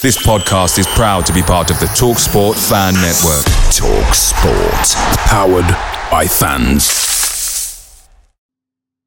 [0.00, 3.44] This podcast is proud to be part of the Talk Sport Fan Network.
[3.74, 4.94] Talk Sport.
[5.26, 5.66] Powered
[6.08, 8.08] by fans.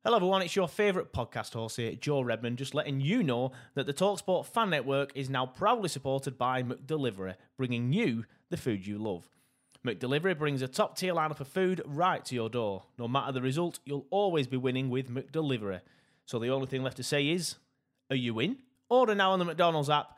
[0.04, 0.41] Hello, everyone.
[0.41, 4.47] It's your favourite podcast host here, Joe Redman, just letting you know that the Talksport
[4.47, 9.30] Fan Network is now proudly supported by McDelivery, bringing you the food you love.
[9.88, 12.84] McDelivery brings a top tier lineup of food right to your door.
[12.98, 15.80] No matter the result, you'll always be winning with McDelivery.
[16.26, 17.55] So the only thing left to say is,
[18.10, 18.58] are you in?
[18.89, 20.18] Order now on the McDonald's app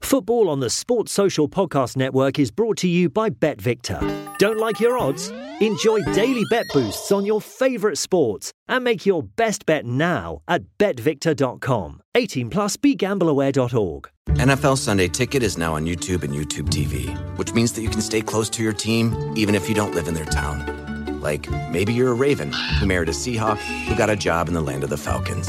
[0.00, 4.00] Football on the Sports Social Podcast Network is brought to you by BetVictor.
[4.38, 5.30] Don't like your odds?
[5.60, 10.62] Enjoy daily bet boosts on your favourite sports and make your best bet now at
[10.78, 12.00] betvictor.com.
[12.16, 14.08] 18 plus begambleaware.org.
[14.30, 18.00] NFL Sunday Ticket is now on YouTube and YouTube TV, which means that you can
[18.00, 21.20] stay close to your team even if you don't live in their town.
[21.20, 24.62] Like maybe you're a Raven who married a Seahawk who got a job in the
[24.62, 25.48] land of the Falcons.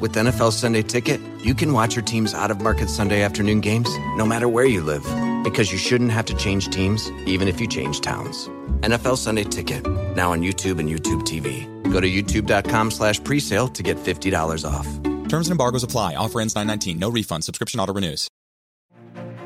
[0.00, 3.88] With NFL Sunday Ticket, you can watch your team's out of market Sunday afternoon games
[4.16, 5.02] no matter where you live
[5.42, 8.48] because you shouldn't have to change teams even if you change towns.
[8.82, 11.66] NFL Sunday Ticket, now on YouTube and YouTube TV.
[11.92, 14.86] Go to youtube.com slash presale to get $50 off.
[15.28, 16.14] Terms and embargoes apply.
[16.14, 16.98] Offer ends 919.
[16.98, 17.44] No refund.
[17.44, 18.28] Subscription auto renews.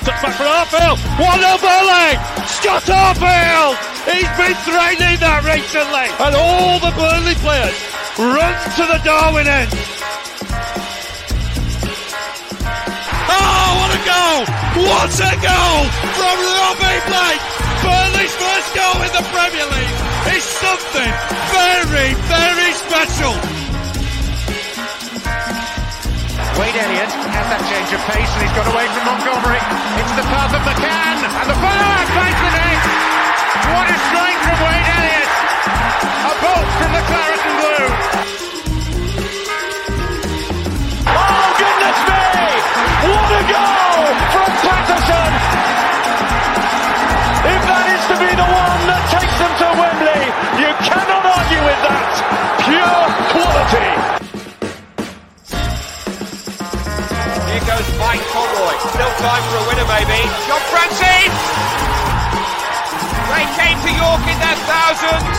[0.00, 0.96] Touch back for Arfield.
[1.20, 2.10] 1 0 Burnley.
[2.48, 3.76] Scott Arfield.
[4.08, 6.08] He's been threatening that recently.
[6.24, 7.76] And all the Burnley players
[8.16, 9.68] run to the Darwen end.
[13.28, 14.40] Oh, what a goal!
[14.88, 15.80] What a goal
[16.16, 17.44] from Robbie Blake!
[17.84, 20.00] Burnley's first goal in the Premier League
[20.32, 21.12] is something
[21.52, 23.59] very, very special.
[26.58, 29.60] Wade Elliott has that change of pace and he's got away from Montgomery
[30.00, 32.82] into the path of McCann and the fire finds the net.
[33.70, 35.30] What a strike from Wade Elliott!
[36.26, 37.59] A bolt from the claret
[59.20, 60.16] time for a winner maybe.
[60.48, 61.32] John Francis!
[63.28, 65.36] They came to York in their thousands.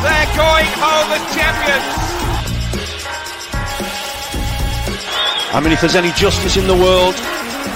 [0.00, 1.92] They're going home as champions.
[5.52, 7.16] I mean, if there's any justice in the world,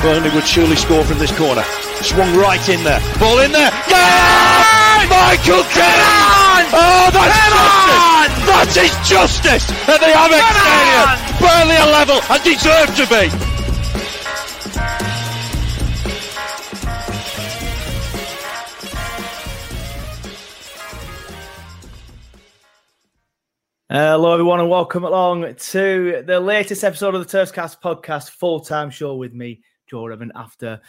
[0.01, 1.65] Burnley would surely score from this corner.
[2.01, 3.01] Swung right in there.
[3.21, 3.71] Ball in there.
[3.89, 5.05] Yeah!
[5.09, 6.65] Michael Kennan!
[6.73, 8.09] Oh, that's justice!
[8.49, 11.09] That is justice at the Amex Stadium.
[11.45, 13.52] Burnley are level and deserve to be.
[23.95, 28.89] Hello, everyone, and welcome along to the latest episode of the Turfcast podcast, full time
[28.89, 30.81] show with me, Joe Redman, after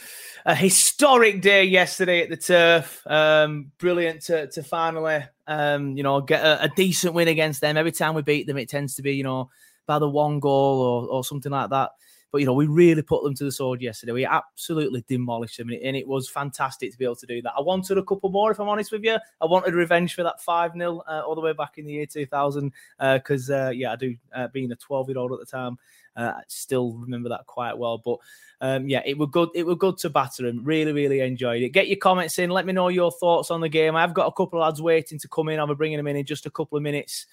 [0.46, 3.06] a historic day yesterday at the Turf.
[3.06, 7.76] Um, brilliant to, to finally, um, you know, get a, a, decent win against them.
[7.76, 9.50] Every time we beat them, it tends to be, you know,
[9.86, 11.92] by the one goal or, or something like that.
[12.34, 14.12] But you know, we really put them to the sword yesterday.
[14.12, 17.54] We absolutely demolished them, and it, was fantastic to be able to do that.
[17.56, 19.18] I wanted a couple more, if I'm honest with you.
[19.40, 22.08] I wanted revenge for that five 0 uh, all the way back in the year
[22.08, 22.74] 2000,
[23.14, 24.16] because uh, uh, yeah, I do.
[24.36, 25.78] Uh, being a 12 year old at the time,
[26.16, 28.00] Uh, I still remember that quite well.
[28.00, 28.18] But
[28.62, 29.50] um, yeah, it was good.
[29.54, 30.64] It was good to batter him.
[30.64, 31.70] Really, really enjoyed it.
[31.70, 32.50] Get your comments in.
[32.50, 33.96] Let me know your thoughts on the game.
[33.96, 35.60] I've got a couple of lads waiting to come in.
[35.60, 37.28] I'll be bringing them in in just a couple of minutes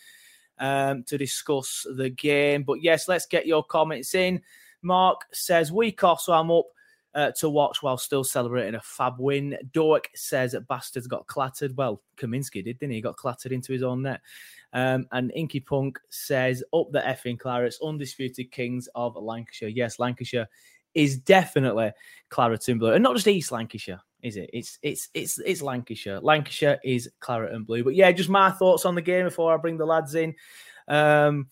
[0.58, 2.64] um, to discuss the game.
[2.64, 4.42] But yes, let's get your comments in.
[4.82, 6.66] Mark says week off, so I'm up
[7.14, 9.56] uh, to watch while still celebrating a fab win.
[9.72, 11.76] Dork says Bastards got clattered.
[11.76, 12.96] Well, Kaminski did, didn't he?
[12.96, 14.20] He got clattered into his own net.
[14.72, 19.68] Um, and Inky Punk says, up the effing Clarets, undisputed kings of Lancashire.
[19.68, 20.48] Yes, Lancashire
[20.94, 21.92] is definitely
[22.28, 24.50] claret and blue, and not just East Lancashire, is it?
[24.52, 26.20] It's it's it's it's Lancashire.
[26.20, 27.84] Lancashire is claret and blue.
[27.84, 30.34] But yeah, just my thoughts on the game before I bring the lads in.
[30.88, 31.48] Um,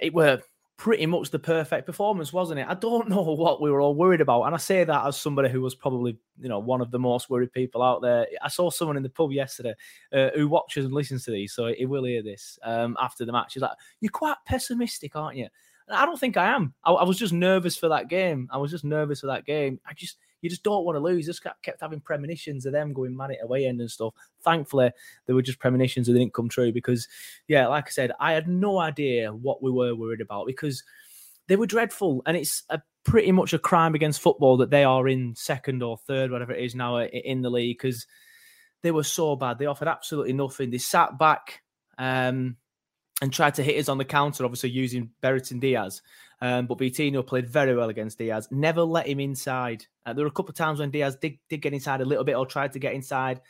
[0.00, 0.40] it were
[0.76, 2.66] pretty much the perfect performance, wasn't it?
[2.68, 4.42] I don't know what we were all worried about.
[4.42, 7.30] And I say that as somebody who was probably, you know, one of the most
[7.30, 8.26] worried people out there.
[8.42, 9.74] I saw someone in the pub yesterday
[10.12, 13.32] uh, who watches and listens to these, so he will hear this um, after the
[13.32, 13.54] match.
[13.54, 15.48] He's like, You're quite pessimistic, aren't you?
[15.88, 16.74] I don't think I am.
[16.84, 18.48] I, I was just nervous for that game.
[18.50, 19.78] I was just nervous for that game.
[19.86, 21.26] I just, you just don't want to lose.
[21.26, 24.14] Just kept having premonitions of them going man at away end and stuff.
[24.42, 24.92] Thankfully,
[25.26, 27.08] they were just premonitions that didn't come true because,
[27.48, 30.84] yeah, like I said, I had no idea what we were worried about because
[31.48, 35.08] they were dreadful, and it's a pretty much a crime against football that they are
[35.08, 38.06] in second or third, whatever it is now in the league because
[38.82, 39.58] they were so bad.
[39.58, 40.70] They offered absolutely nothing.
[40.70, 41.62] They sat back.
[41.98, 42.56] Um,
[43.22, 46.02] and tried to hit us on the counter, obviously using Brereton Diaz.
[46.40, 49.86] Um, but Vitinho played very well against Diaz, never let him inside.
[50.04, 52.24] Uh, there were a couple of times when Diaz did, did get inside a little
[52.24, 53.40] bit or tried to get inside,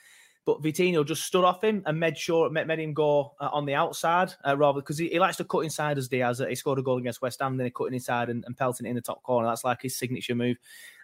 [0.45, 3.67] but Vitinho just stood off him and made sure made, made him go uh, on
[3.67, 6.41] the outside uh, rather because he, he, likes to cut inside as Diaz.
[6.49, 8.91] He scored a goal against West Ham, then he cutting inside and, and pelting it
[8.91, 9.49] in the top corner.
[9.49, 10.57] That's like his signature move.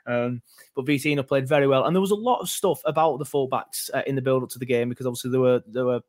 [0.07, 0.43] Um,
[0.77, 3.91] but Vitinho played very well, and there was a lot of stuff about the fullbacks
[3.93, 6.01] uh, in the build up to the game because obviously there were there were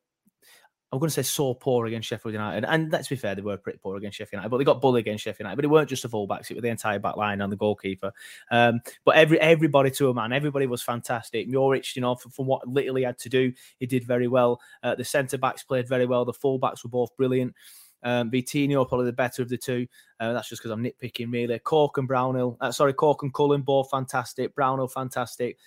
[0.94, 2.66] I'm going to say so poor against Sheffield United.
[2.66, 5.02] And let's be fair, they were pretty poor against Sheffield United, but they got bullied
[5.02, 5.56] against Sheffield United.
[5.56, 8.12] But it weren't just the fullbacks; it was the entire back line and the goalkeeper.
[8.52, 11.50] Um, but every everybody to a man, everybody was fantastic.
[11.50, 14.62] Muric, you know, from, what he had to do, he did very well.
[14.84, 16.26] Uh, the centre backs played very well.
[16.26, 17.56] The fullbacks were both brilliant.
[18.04, 19.88] Um, Vitinho probably the better of the two.
[20.20, 21.58] Uh, that's just because I'm nitpicking really.
[21.58, 24.54] Cork and Brownhill, uh, sorry, Cork and Cullen both fantastic.
[24.54, 25.58] Brownhill fantastic.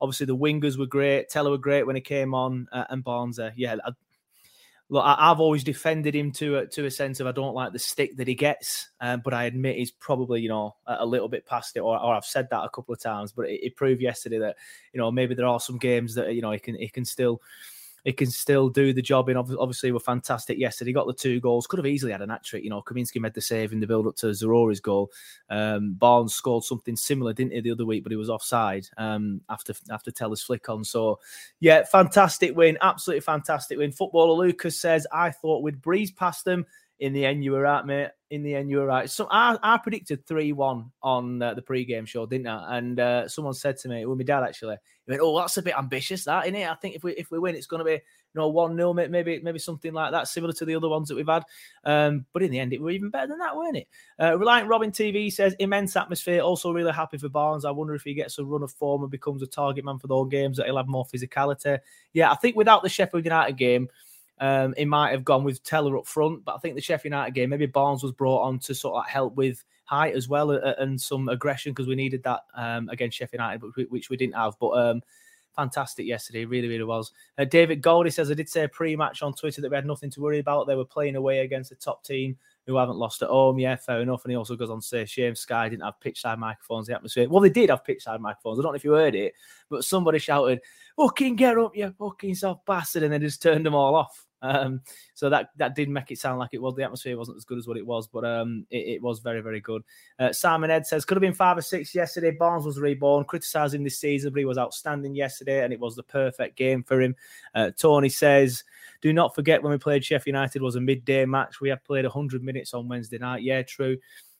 [0.00, 1.28] Obviously the wingers were great.
[1.28, 3.38] Tella were great when he came on, uh, and Barnes.
[3.38, 3.76] Uh, yeah,
[4.88, 7.72] look, I, have always defended him to a, to a sense of I don't like
[7.72, 11.06] the stick that he gets, um, but I admit he's probably you know a, a
[11.06, 13.32] little bit past it, or, or, I've said that a couple of times.
[13.32, 14.56] But it, it, proved yesterday that
[14.92, 17.40] you know maybe there are some games that you know he can he can still
[18.06, 19.28] it can still do the job.
[19.28, 20.92] And obviously, were fantastic yesterday.
[20.92, 21.66] Got the two goals.
[21.66, 22.62] Could have easily had an hat trick.
[22.62, 25.10] You know, Kaminski made the save in the build up to Zaroury's goal.
[25.50, 28.04] Um, Barnes scored something similar, didn't he, the other week?
[28.04, 30.84] But he was offside um, after after Tella's flick on.
[30.84, 31.18] So,
[31.58, 32.78] yeah, fantastic win.
[32.80, 33.90] Absolutely fantastic win.
[33.90, 36.64] Footballer Lucas says, I thought we'd breeze past them.
[37.00, 38.10] In the end, you were right, mate.
[38.30, 39.08] In the end, you were right.
[39.08, 42.76] So I, I predicted 3 1 on uh, the pre-game show, didn't I?
[42.76, 44.76] And uh, someone said to me, it was my dad actually,
[45.06, 46.68] he went, Oh, that's a bit ambitious, that, isn't it?
[46.68, 48.00] I think if we if we win, it's going to be you
[48.34, 51.28] know, 1 0, maybe maybe something like that, similar to the other ones that we've
[51.28, 51.44] had.
[51.84, 53.88] Um, but in the end, it were even better than that, weren't it?
[54.20, 56.40] Uh, Reliant Robin TV says, Immense atmosphere.
[56.40, 57.64] Also, really happy for Barnes.
[57.64, 60.08] I wonder if he gets a run of form and becomes a target man for
[60.08, 61.78] the games, that he'll have more physicality.
[62.12, 63.88] Yeah, I think without the Sheffield United game,
[64.38, 67.34] um, he might have gone with Tella up front, but I think the Sheffield United
[67.34, 70.74] game, maybe Barnes was brought on to sort of help with height as well uh,
[70.78, 74.54] and some aggression because we needed that um, against Sheffield United, which we didn't have.
[74.58, 75.02] But um,
[75.56, 77.12] fantastic yesterday, really, really was.
[77.38, 80.20] Uh, David Goldie says, I did say pre-match on Twitter that we had nothing to
[80.20, 80.66] worry about.
[80.66, 83.58] They were playing away against a top team who haven't lost at home.
[83.58, 84.24] Yeah, fair enough.
[84.24, 86.94] And he also goes on to say, shame Sky didn't have pitch side microphones, the
[86.94, 87.28] atmosphere.
[87.28, 88.58] Well, they did have pitch side microphones.
[88.58, 89.34] I don't know if you heard it,
[89.70, 90.60] but somebody shouted,
[90.96, 93.04] fucking get up, you fucking soft bastard.
[93.04, 94.25] And they just turned them all off.
[94.42, 94.82] Um,
[95.14, 97.58] so that that did make it sound like it was the atmosphere wasn't as good
[97.58, 99.82] as what it was, but um, it, it, was very very good.
[100.18, 102.30] Uh, Simon Ed says could have been five or six yesterday.
[102.30, 103.24] Barnes was reborn.
[103.24, 107.00] criticising this season, but he was outstanding yesterday, and it was the perfect game for
[107.00, 107.14] him.
[107.54, 108.64] Uh, Tony says.
[109.02, 111.60] Do not forget when we played Sheffield United was a midday match.
[111.60, 113.42] We had played 100 minutes on Wednesday night.
[113.42, 113.98] Yeah, true.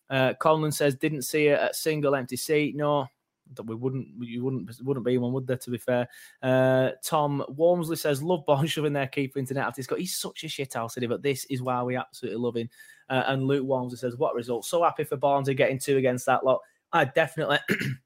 [0.09, 2.77] Uh, Conlon says didn't see a, a single empty seat.
[2.77, 3.07] No,
[3.55, 5.57] that we wouldn't you wouldn't wouldn't be one, would there?
[5.57, 6.09] To be fair,
[6.43, 10.17] uh, Tom Walmsley says love Bond shoving their keeper into net after he's got he's
[10.17, 12.69] such a shit house but this is why we absolutely love him.
[13.09, 14.65] Uh, and Luke Walmsley says what result?
[14.65, 16.61] So happy for Barnes are getting two against that lot.
[16.93, 17.59] I definitely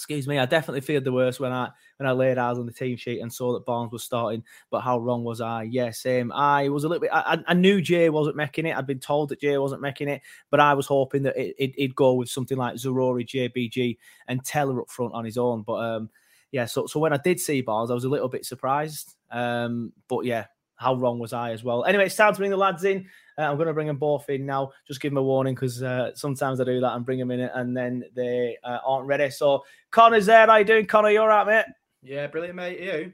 [0.00, 2.72] excuse me, I definitely feared the worst when I when I laid eyes on the
[2.72, 4.42] team sheet and saw that Barnes was starting.
[4.70, 5.64] But how wrong was I?
[5.64, 6.32] Yeah, same.
[6.32, 7.10] I was a little bit.
[7.12, 8.74] I, I knew Jay wasn't making it.
[8.74, 11.94] I'd been told that Jay wasn't making it, but I was hoping that it, would
[11.94, 15.62] go with something like Zaroury, JBG, and Tella up front on his own.
[15.62, 16.10] But um,
[16.50, 19.16] yeah, so so when I did see Barnes, I was a little bit surprised.
[19.30, 21.84] Um, but yeah, how wrong was I as well?
[21.84, 23.06] Anyway, it's time to bring the lads in.
[23.40, 24.72] Uh, I'm going to bring them both in now.
[24.86, 27.40] Just give them a warning because uh, sometimes I do that and bring them in
[27.40, 29.30] and then they uh, aren't ready.
[29.30, 30.46] So Connor's there.
[30.46, 31.10] How you doing, Connor?
[31.10, 31.64] You're all right, mate?
[32.02, 32.80] Yeah, brilliant, mate.
[32.80, 33.12] You?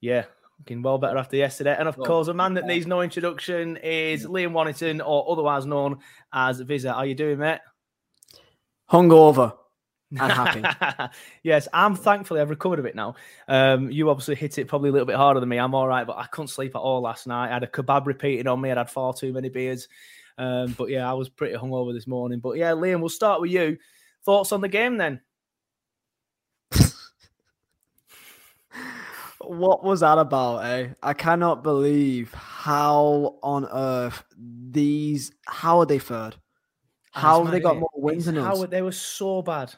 [0.00, 0.24] Yeah,
[0.58, 1.74] looking well better after yesterday.
[1.78, 5.64] And of Well, course, a man that needs no introduction is Liam Wannington, or otherwise
[5.64, 5.98] known
[6.32, 6.92] as Visa.
[6.92, 7.60] How you doing, mate?
[8.90, 9.56] Hungover
[10.20, 11.14] and happy.
[11.42, 13.14] yes, I'm thankfully I've recovered a bit now.
[13.48, 15.58] Um, you obviously hit it probably a little bit harder than me.
[15.58, 17.50] I'm all right, but I couldn't sleep at all last night.
[17.50, 18.70] I had a kebab repeated on me.
[18.70, 19.88] I'd had far too many beers.
[20.38, 22.40] Um, but yeah, I was pretty hungover this morning.
[22.40, 23.78] But yeah, Liam, we'll start with you.
[24.24, 25.20] Thoughts on the game then?
[29.40, 30.88] what was that about, eh?
[31.02, 34.24] I cannot believe how on earth
[34.70, 36.36] these how are they third?
[37.12, 37.80] How have they got innit?
[37.80, 38.68] more wins It's than how us?
[38.70, 39.72] they were so bad.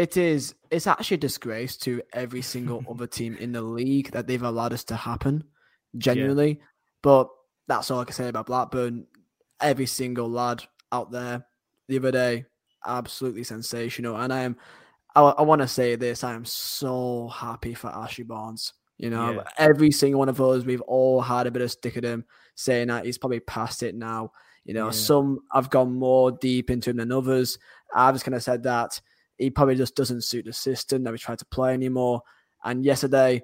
[0.00, 4.26] It is it's actually a disgrace to every single other team in the league that
[4.26, 5.44] they've allowed us to happen.
[5.98, 6.60] Genuinely.
[7.02, 7.28] But
[7.68, 9.06] that's all I can say about Blackburn.
[9.60, 11.44] Every single lad out there
[11.88, 12.46] the other day,
[12.86, 14.16] absolutely sensational.
[14.16, 14.56] And I am
[15.14, 18.72] I, I want to say this, I am so happy for Ashley Barnes.
[18.96, 19.42] You know, Yeah.
[19.58, 22.88] every single one of us, we've all had a bit of stick at him, saying
[22.88, 24.32] that he's probably past it now.
[24.64, 24.92] You know, Yeah.
[24.92, 27.58] some have gone more deep into him than others.
[27.94, 29.00] I've just kind of said that
[29.40, 32.22] he probably just doesn't suit the system that we try to play anymore.
[32.62, 33.42] And yesterday,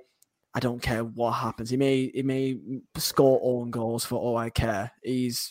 [0.55, 1.71] I don't care what happens.
[1.71, 2.59] He may he may
[2.97, 4.93] score own goals for all I care.
[5.03, 5.51] He's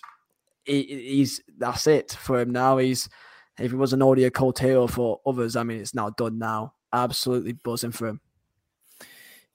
[0.63, 2.77] he, he's that's it for him now.
[2.77, 3.09] He's
[3.57, 6.73] if it was an audio coattail for others, I mean it's now done now.
[6.93, 8.21] Absolutely buzzing for him.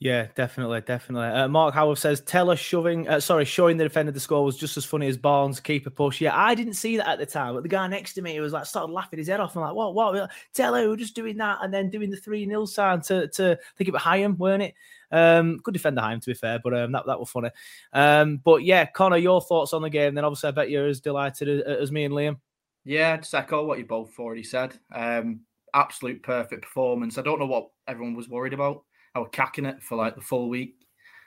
[0.00, 1.28] Yeah, definitely, definitely.
[1.28, 4.78] Uh, Mark Howard says Tella shoving, uh, sorry, showing the defender the score was just
[4.78, 6.22] as funny as Barnes keeper push.
[6.22, 8.54] Yeah, I didn't see that at the time, but the guy next to me was
[8.54, 9.54] like started laughing his head off.
[9.56, 10.30] I'm like, what, what?
[10.54, 13.88] Tella, we're just doing that and then doing the three 0 sign to to think
[13.88, 14.74] it was weren't it?
[15.12, 17.50] Um, good defender Hyam to be fair, but um, that that was funny.
[17.92, 20.14] Um, but yeah, Connor, your thoughts on the game?
[20.14, 22.38] Then obviously, I bet you're as delighted as, as me and Liam.
[22.84, 24.78] Yeah, just echo what you both already said.
[24.94, 25.40] Um,
[25.74, 27.18] absolute perfect performance.
[27.18, 28.84] I don't know what everyone was worried about.
[29.14, 30.76] I was cacking it for like the full week.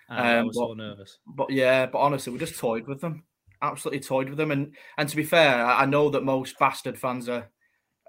[0.10, 1.18] Ah, I Um, was so but- nervous.
[1.26, 3.24] But yeah, but honestly, we just toyed with them.
[3.62, 4.52] Absolutely toyed with them.
[4.52, 7.50] And and to be fair, I I know that most bastard fans are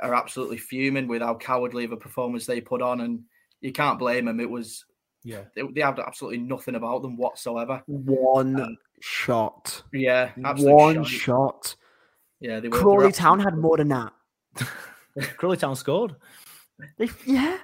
[0.03, 3.21] are absolutely fuming with how cowardly of a performance they put on, and
[3.61, 4.41] you can't blame them.
[4.41, 4.85] It was
[5.23, 5.45] Yeah.
[5.55, 7.83] they, they had absolutely nothing about them whatsoever.
[7.87, 9.83] One um, shot.
[9.93, 11.21] Yeah, absolute One shite.
[11.21, 11.77] shot.
[12.41, 12.77] Yeah, they were.
[12.77, 14.13] they were Crawley Town had more than that.
[15.37, 16.17] Crawley Town scored.
[16.99, 17.59] They- yeah.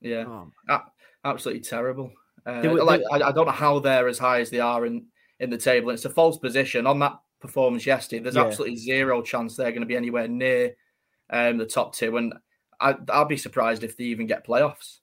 [0.00, 0.84] Yeah, Oh, a- ah,
[1.24, 2.12] absolutely terrible.
[2.46, 4.60] Uh, They were- like they- I, I don't know how they're as high as they
[4.60, 5.06] are in
[5.40, 5.90] in the table.
[5.90, 8.22] It's a false position on that performance yesterday.
[8.22, 8.44] There's Yeah.
[8.44, 10.74] absolutely zero chance they're going to be anywhere near
[11.30, 12.34] um, the top two, and
[12.80, 14.98] I, I'll be surprised if they even get playoffs.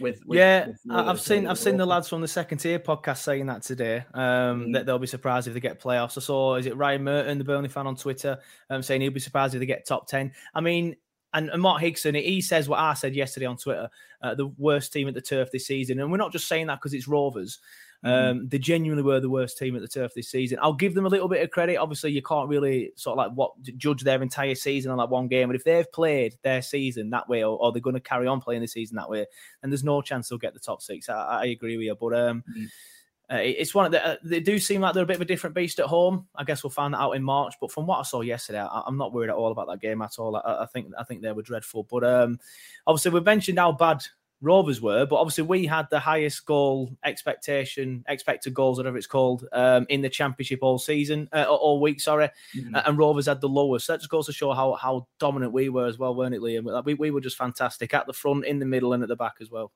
[0.00, 3.18] With, with yeah, with I've seen I've seen the lads from the second tier podcast
[3.18, 4.04] saying that today.
[4.14, 4.72] Um, Mm.
[4.74, 6.16] that they'll be surprised if they get playoffs.
[6.16, 8.38] I saw is it Ryan Merton, the Burnley fan on Twitter,
[8.70, 10.32] um, saying he'll be surprised if they get top ten.
[10.54, 10.94] I mean,
[11.34, 13.88] and, and Mark Higson, he says what I said yesterday on Twitter:
[14.22, 16.76] uh, the worst team at the turf this season, and we're not just saying that
[16.80, 17.58] because it's Rovers.
[18.04, 20.58] Um, They genuinely were the worst team at the turf this season.
[20.62, 21.78] I'll give them a little bit of credit.
[21.78, 25.26] Obviously, you can't really sort of like what judge their entire season on that one
[25.26, 25.48] game.
[25.48, 28.40] But if they've played their season that way, or, or they're going to carry on
[28.40, 29.26] playing the season that way,
[29.62, 31.08] and there's no chance they'll get the top six.
[31.08, 32.44] I, I agree with you, but um,
[33.30, 34.04] uh, it's one of the.
[34.04, 36.26] Uh, they do seem like they're a bit of a different beast at home.
[36.34, 37.54] I guess we'll find that out in March.
[37.60, 40.00] But from what I saw yesterday, I, I'm not worried at all about that game
[40.00, 40.36] at all.
[40.36, 41.86] I, I think I think they were dreadful.
[41.90, 42.40] But um,
[42.86, 44.02] obviously we mentioned how bad
[44.40, 49.44] Rovers were, but obviously we had the highest goal expectation, expected goals, whatever it's called,
[49.52, 52.00] um, in the championship all season, uh, all week.
[52.00, 52.76] Sorry, Mhm.
[52.76, 53.86] Uh, and Rovers had the lowest.
[53.86, 56.40] So that just goes to show how how dominant we were as well, weren't it,
[56.40, 56.64] Liam?
[56.64, 59.16] Like, We we were just fantastic at the front, in the middle, and at the
[59.16, 59.72] back as well.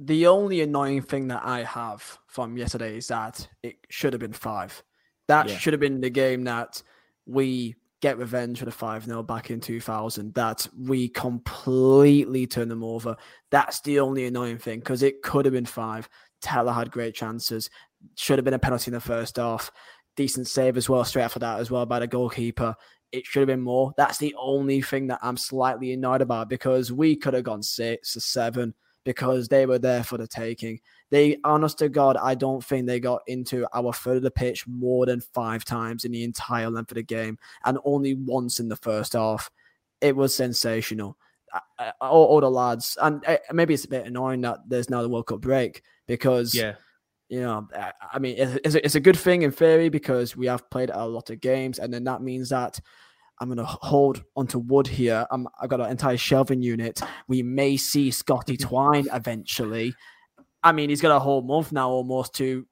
[0.00, 4.32] The only annoying thing that I have from yesterday is that it should have been
[4.32, 4.82] five.
[5.26, 5.58] That Yeah.
[5.58, 6.82] should have been the game that
[7.26, 12.84] we get revenge for the 5 0 back in 2000, that we completely turn them
[12.84, 13.16] over.
[13.50, 16.08] That's the only annoying thing because it could have been five.
[16.40, 17.68] Tella had great chances,
[18.14, 19.72] should have been a penalty in the first half.
[20.14, 22.76] Decent save as well, straight after that as well by the goalkeeper.
[23.10, 23.92] It should have been more.
[23.96, 28.16] That's the only thing that I'm slightly annoyed about because we could have gone six
[28.16, 28.74] or seven
[29.04, 30.80] because they were there for the taking.
[31.10, 34.66] They, honest to God, I don't think they got into our third of the pitch
[34.66, 38.68] more than five times in the entire length of the game, and only once in
[38.68, 39.50] the first half.
[40.00, 41.16] It was sensational.
[42.00, 45.08] All, all the lads, and uh, maybe it's a bit annoying that there's now the
[45.08, 46.74] World Cup break because Yeah.
[47.30, 50.36] you know, I- I mean, it's, it's a- it's a good thing in theory because
[50.36, 52.78] we have played a lot of games, and then that means that
[53.40, 55.26] I'm going to hold onto wood here.
[55.30, 57.00] I'm, I've got an entire shelving unit.
[57.28, 59.94] We may see Scotty Twine eventually.
[60.62, 62.66] I mean, he's got a whole month now almost to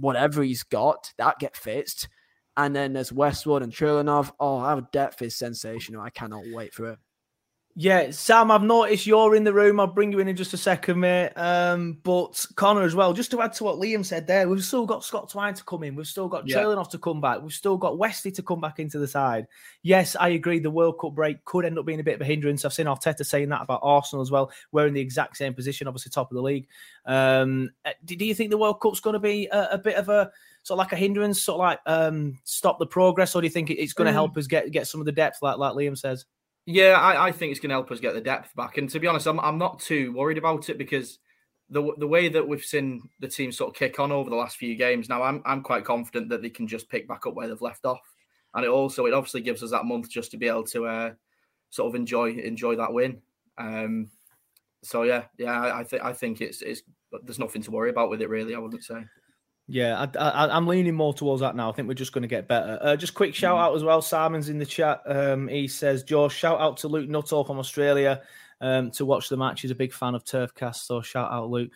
[0.00, 2.08] whatever he's got that get fixed.
[2.56, 4.32] And then there's Westwood and Churlinov.
[4.40, 6.00] Oh, our depth is sensational.
[6.00, 6.98] I cannot wait for it.
[7.78, 9.78] Yeah, Sam, I've noticed you're in the room.
[9.78, 11.32] I'll bring you in in just a second, mate.
[11.36, 14.86] Um, but Connor as well, just to add to what Liam said there, we've still
[14.86, 15.94] got Scott Twine to come in.
[15.94, 16.56] We've still got Yeah.
[16.56, 17.42] Churlinov to come back.
[17.42, 19.46] We've still got Wesley to come back into the side.
[19.82, 20.58] Yes, I agree.
[20.58, 22.64] The World Cup break could end up being a bit of a hindrance.
[22.64, 24.50] I've seen Arteta saying that about Arsenal as well.
[24.72, 26.68] We're in the exact same position, obviously top of the league.
[27.04, 29.96] Um, uh, do, do you think the World Cup's going to be a, a bit
[29.96, 30.30] of a
[30.62, 33.52] sort of like a hindrance, sort of like um, stop the progress, or do you
[33.52, 34.14] think it's going to Mm.
[34.14, 36.24] help us get get some of the depth, like like Liam says?
[36.66, 38.76] Yeah, I, I think it's going to help us get the depth back.
[38.76, 41.18] And to be honest, I'm, I'm not too worried about it because
[41.70, 44.56] the the way that we've seen the team sort of kick on over the last
[44.56, 47.48] few games, now I'm I'm quite confident that they can just pick back up where
[47.48, 48.00] they've left off.
[48.54, 51.12] And it also it obviously gives us that month just to be able to uh,
[51.70, 53.22] sort of enjoy enjoy that win.
[53.58, 54.10] Um,
[54.82, 56.82] so yeah, yeah, I, I think I think it's it's
[57.22, 58.54] there's nothing to worry about with it really.
[58.56, 59.04] I wouldn't say.
[59.68, 61.68] Yeah, I, I, I'm leaning more towards that now.
[61.68, 62.78] I think we're just going to get better.
[62.80, 64.00] Uh, just quick shout out as well.
[64.00, 65.02] Simon's in the chat.
[65.06, 68.22] Um, he says, Joe, shout out to Luke Nuttall from Australia
[68.60, 69.62] um, to watch the match.
[69.62, 71.70] He's a big fan of Turfcast, so shout out, Luke.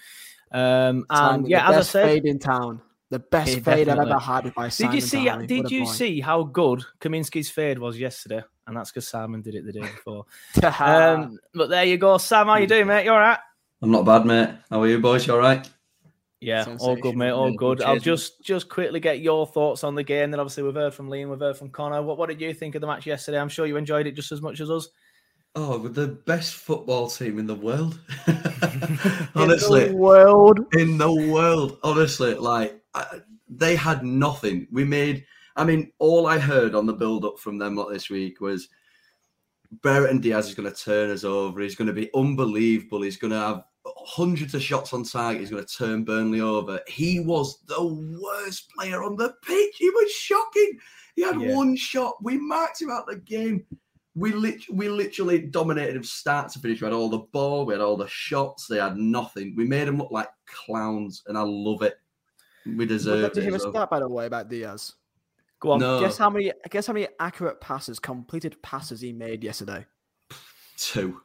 [0.53, 2.81] Um, and yeah, as I best said, fade in town.
[3.11, 4.13] The best Yeah, fade I've definitely.
[4.13, 5.25] ever had by did you see?
[5.25, 5.47] Downey.
[5.49, 5.91] Did you boy.
[5.91, 8.43] see how good Kaminski's fade was yesterday?
[8.69, 10.27] And that's because Simon did it the day before.
[10.79, 12.47] um, but there you go, Sam.
[12.47, 13.05] How you doing, mate?
[13.05, 13.39] You all right?
[13.83, 14.51] I'm not bad, mate.
[14.71, 15.27] How are you, boys?
[15.27, 15.69] You all right?
[16.41, 17.31] Yeah, all good, mate.
[17.31, 17.83] All Yeah, good.
[17.83, 18.13] I'll cheers, mate.
[18.13, 20.31] just just quickly get your thoughts on the game.
[20.31, 22.03] Then obviously we've heard from Liam, we've heard from Connor.
[22.03, 23.39] What what did you think of the match yesterday?
[23.39, 24.89] I'm sure you enjoyed it just as much as us.
[25.55, 28.01] Oh, we're the best football team in the world.
[29.35, 34.67] honestly, world, in the world, honestly, like I, they had nothing.
[34.71, 35.27] We made.
[35.57, 38.69] I mean, all I heard on the build-up from them lot this week was
[39.83, 41.61] Brereton Diaz is going to turn us over.
[41.61, 43.03] He's going to be unbelievable.
[43.03, 43.65] He's going to have
[44.07, 45.41] hundreds of shots on target.
[45.41, 46.81] He's going to turn Burnley over.
[46.87, 47.85] He was the
[48.21, 49.77] worst player on the pitch.
[49.77, 50.79] He was shocking.
[51.17, 51.55] He had Yeah.
[51.55, 52.17] one shot.
[52.23, 53.67] We marked him out the game.
[54.15, 56.81] We lit- we literally dominated him start to finish.
[56.81, 57.65] We had all the ball.
[57.67, 58.67] We had all the shots.
[58.67, 59.55] They had nothing.
[59.57, 61.99] We made them look like clowns, and I love it.
[62.67, 63.45] We But deserve did you it.
[63.45, 64.95] hear a as stat, by the way, about Diaz?
[65.61, 65.81] Go on.
[65.81, 66.01] No.
[66.01, 66.53] Guess how many?
[66.71, 69.87] Guess how many accurate passes, completed passes he made yesterday?
[70.77, 71.21] Two.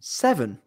[0.00, 0.58] Seven.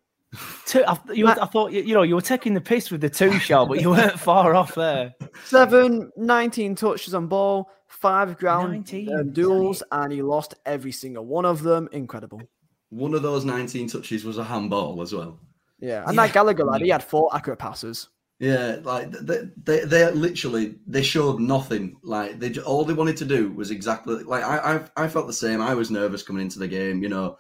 [0.66, 3.10] Two, I, you, I thought you, you know you were taking the piss with the
[3.10, 5.14] two shot, but you weren't far off there.
[5.46, 11.26] Seven, 19 touches on ball, five ground 19, um, duels, and he lost every single
[11.26, 11.88] one of them.
[11.92, 12.42] Incredible.
[12.90, 15.40] One of those 19 touches was a handball as well.
[15.80, 18.10] Yeah, and that Gallagher lad, he had four accurate passes.
[18.40, 21.98] Yeah, like they, they, they literally they showed nothing.
[22.04, 25.28] Like they ju- all they wanted to do was exactly like I, I I felt
[25.28, 25.62] the same.
[25.62, 27.04] I was nervous coming into the game.
[27.04, 27.38] You know,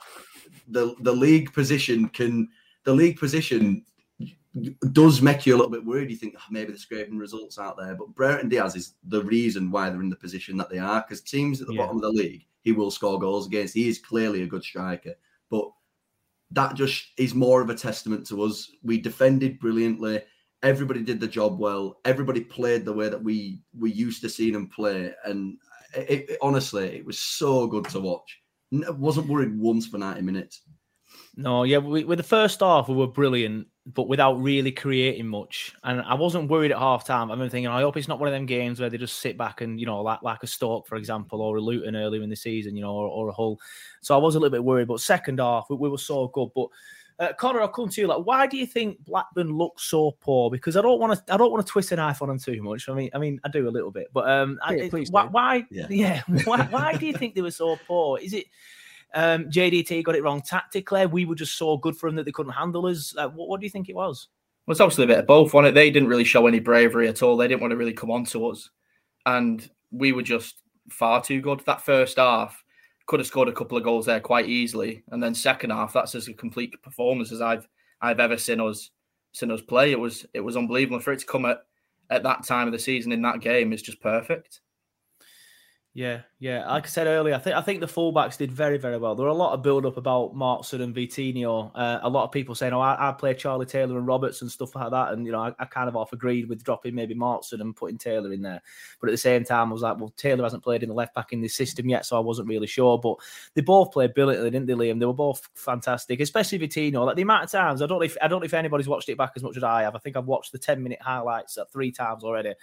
[0.67, 2.47] the the league position can
[2.83, 3.83] the league position
[4.91, 6.11] does make you a little bit worried.
[6.11, 9.71] You think "Oh, maybe they're scraping results out there, but Brereton Diaz is the reason
[9.71, 11.01] why they're in the position that they are.
[11.01, 11.79] Because teams at the Yeah.
[11.85, 13.73] bottom of the league, he will score goals against.
[13.73, 15.15] He is clearly a good striker,
[15.49, 15.71] but
[16.51, 18.71] that just is more of a testament to us.
[18.83, 20.21] We defended brilliantly.
[20.61, 21.99] Everybody did the job well.
[22.05, 25.57] Everybody played the way that we we used to see them play, and
[25.95, 28.39] it, it- honestly, it was so good to watch.
[28.71, 30.61] N- wasn't worried once for ninety minutes.
[31.35, 35.73] No, yeah, we, with the first half we were brilliant, but without really creating much.
[35.83, 37.31] And I wasn't worried at half time.
[37.31, 39.37] I've been thinking, I hope it's not one of them games where they just sit
[39.37, 42.29] back and you know, like like a Stoke, for example, or a Luton earlier in
[42.29, 43.59] the season, you know, or, or a Hull.
[44.01, 44.87] So I was a little bit worried.
[44.87, 46.49] But second half, we, we were so good.
[46.55, 46.67] But
[47.19, 48.07] uh, Connor, I'll come to you.
[48.07, 50.49] Like, why do you think Blackburn looks so poor?
[50.49, 52.61] Because I don't want to, I don't want to twist a knife on them too
[52.61, 52.89] much.
[52.89, 55.65] I mean, I mean, I do a little bit, but um, Yeah, please why, why,
[55.69, 55.87] Yeah.
[55.89, 58.19] yeah, why, why do you think they were so poor?
[58.19, 58.45] Is it?
[59.13, 61.05] Um, JDT got it wrong tactically.
[61.05, 63.13] We were just so good for them that they couldn't handle us.
[63.15, 64.27] What, what do you think it was?
[64.65, 65.73] Well, it's obviously a bit of both on it.
[65.73, 67.35] They didn't really show any bravery at all.
[67.35, 68.69] They didn't want to really come on to us.
[69.25, 71.61] And we were just far too good.
[71.65, 72.63] That first half
[73.05, 75.03] could have scored a couple of goals there quite easily.
[75.11, 77.67] And then second half, that's as a complete performance as I've
[78.01, 78.89] I've ever seen us
[79.33, 79.91] seen us play.
[79.91, 80.99] It was it was unbelievable.
[80.99, 81.65] For it to come at,
[82.09, 84.61] at that time of the season in that game is just perfect.
[85.95, 86.67] Yeah, yeah.
[86.67, 89.13] Like I said earlier, I think I think the fullbacks did very, very well.
[89.13, 91.69] There were a lot of build up about Maatsen and Vitinho.
[91.75, 94.49] Uh, a lot of people saying, "Oh, I, I play Charlie Taylor and Roberts and
[94.51, 97.13] stuff like that." And you know, I, I kind of half agreed with dropping maybe
[97.13, 98.59] Maatsen and putting Taylor in there.
[98.99, 101.13] But at the same time, I was like, "Well, Taylor hasn't played in the left
[101.13, 103.17] back in this system yet, so I wasn't really sure." But
[103.53, 104.99] they both played brilliantly, didn't they, Liam?
[104.99, 107.05] They were both fantastic, especially Vitinho.
[107.05, 109.09] Like the amount of times, I don't know if I don't know if anybody's watched
[109.09, 109.95] it back as much as I have.
[109.95, 112.53] I think I've watched the ten minute highlights uh, three times already.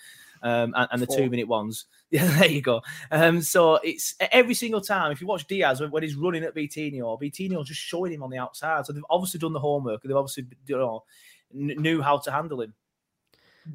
[0.42, 1.16] Um, and, and the Four.
[1.18, 1.86] two minute ones.
[2.12, 2.82] Yeah, there you go.
[3.12, 5.12] Um, so it's every single time.
[5.12, 8.30] If you watch Diaz when, when he's running at Vitinho, Vitinho just showing him on
[8.30, 8.84] the outside.
[8.84, 10.02] So they've obviously done the homework.
[10.02, 11.04] They've obviously you know
[11.52, 12.74] knew how to handle him.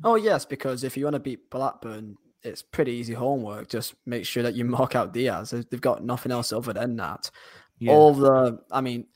[0.04, 3.70] Oh yes, because if you want to beat Blackburn, it's pretty easy homework.
[3.70, 5.52] Just make sure that you mark out Diaz.
[5.52, 7.32] They've got nothing else other than that.
[7.80, 7.92] Yeah.
[7.94, 9.08] All the, I mean,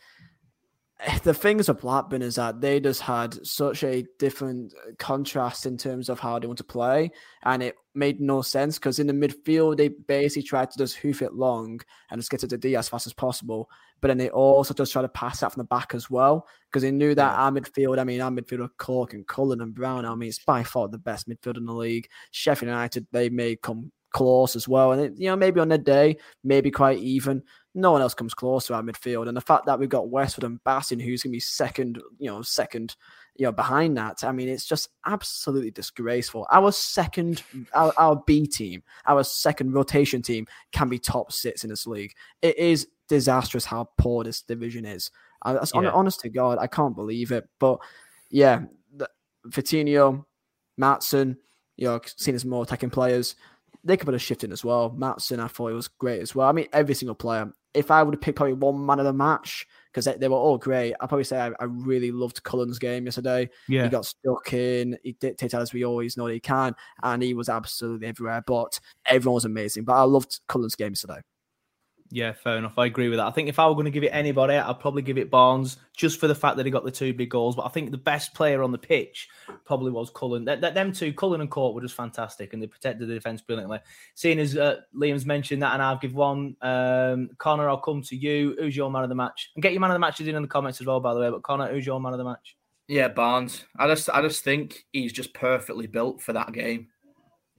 [1.23, 6.09] the things with Blackburn is that they just had such a different contrast in terms
[6.09, 7.12] of how they want to play,
[7.43, 11.21] and it made no sense because in the midfield they basically tried to just hoof
[11.21, 11.79] it long
[12.12, 13.69] and just get it to the D as fast as possible,
[14.01, 16.83] but then they also just try to pass that from the back as well because
[16.83, 20.05] they knew that our midfield, I mean, our midfield of Cork and Cullen and Brown,
[20.05, 22.09] I mean, it's by far the best midfield in the league.
[22.31, 25.77] Sheffield United, they may come close as well, and it, you know maybe on the
[25.77, 27.41] day, maybe quite even
[27.80, 29.28] no one else comes close to our midfield.
[29.28, 32.30] And the fact that we've got Westwood and Bastien, who's going to be second, you
[32.30, 32.96] know, second,
[33.36, 34.24] you know, behind that.
[34.24, 36.46] I mean, it's just absolutely disgraceful.
[36.52, 41.70] Our second, our, our B team, our second rotation team can be top six in
[41.70, 42.13] this league.
[42.42, 45.10] It is disastrous how poor this division is.
[45.44, 45.89] Uh, that's Yeah.
[45.92, 47.48] honest to God, I can't believe it.
[47.60, 47.80] But
[48.30, 48.63] yeah,
[48.96, 49.10] the,
[49.48, 50.26] Vitinho,
[50.80, 51.38] Maatsen,
[51.78, 53.36] you know, seen as more attacking players.
[53.86, 54.92] They could put a shift in as well.
[54.92, 56.50] Maatsen, I thought it was great as well.
[56.50, 57.52] I mean, every single player.
[57.73, 60.38] If I would have picked probably one man of the match, because they, they were
[60.38, 63.49] all great, I'd probably say I, I really loved Cullen's game yesterday.
[63.67, 63.84] Yeah.
[63.84, 67.34] He got stuck in, he dictated as we always know that he can, and he
[67.34, 68.43] was absolutely everywhere.
[68.45, 69.84] But everyone was amazing.
[69.84, 71.21] But I loved Cullen's game yesterday.
[72.12, 72.74] Yeah, fair enough.
[72.78, 73.28] I agree with that.
[73.28, 75.78] I think if I were going to give it anybody, I'd probably give it Barnes
[75.95, 77.56] just for the fact that he got the two big goals.
[77.56, 79.30] But I think the best player on the pitch
[79.63, 80.43] probably was Cullen.
[80.45, 83.41] That, that them two, Cullen and Cork, were just fantastic, and they protected the defense
[83.41, 83.80] brilliantly.
[84.15, 86.56] Seeing as uh, Liam's mentioned that, and I'll give one.
[86.62, 88.56] Um, Connor, I'll come to you.
[88.58, 89.52] Who's your man of the match?
[89.56, 91.19] And get your man of the matches in in the comments as well, by the
[91.19, 91.30] way.
[91.30, 92.58] But Connor, who's your man of the match?
[92.88, 93.65] Yeah, Barnes.
[93.78, 96.88] I just I just think he's just perfectly built for that game.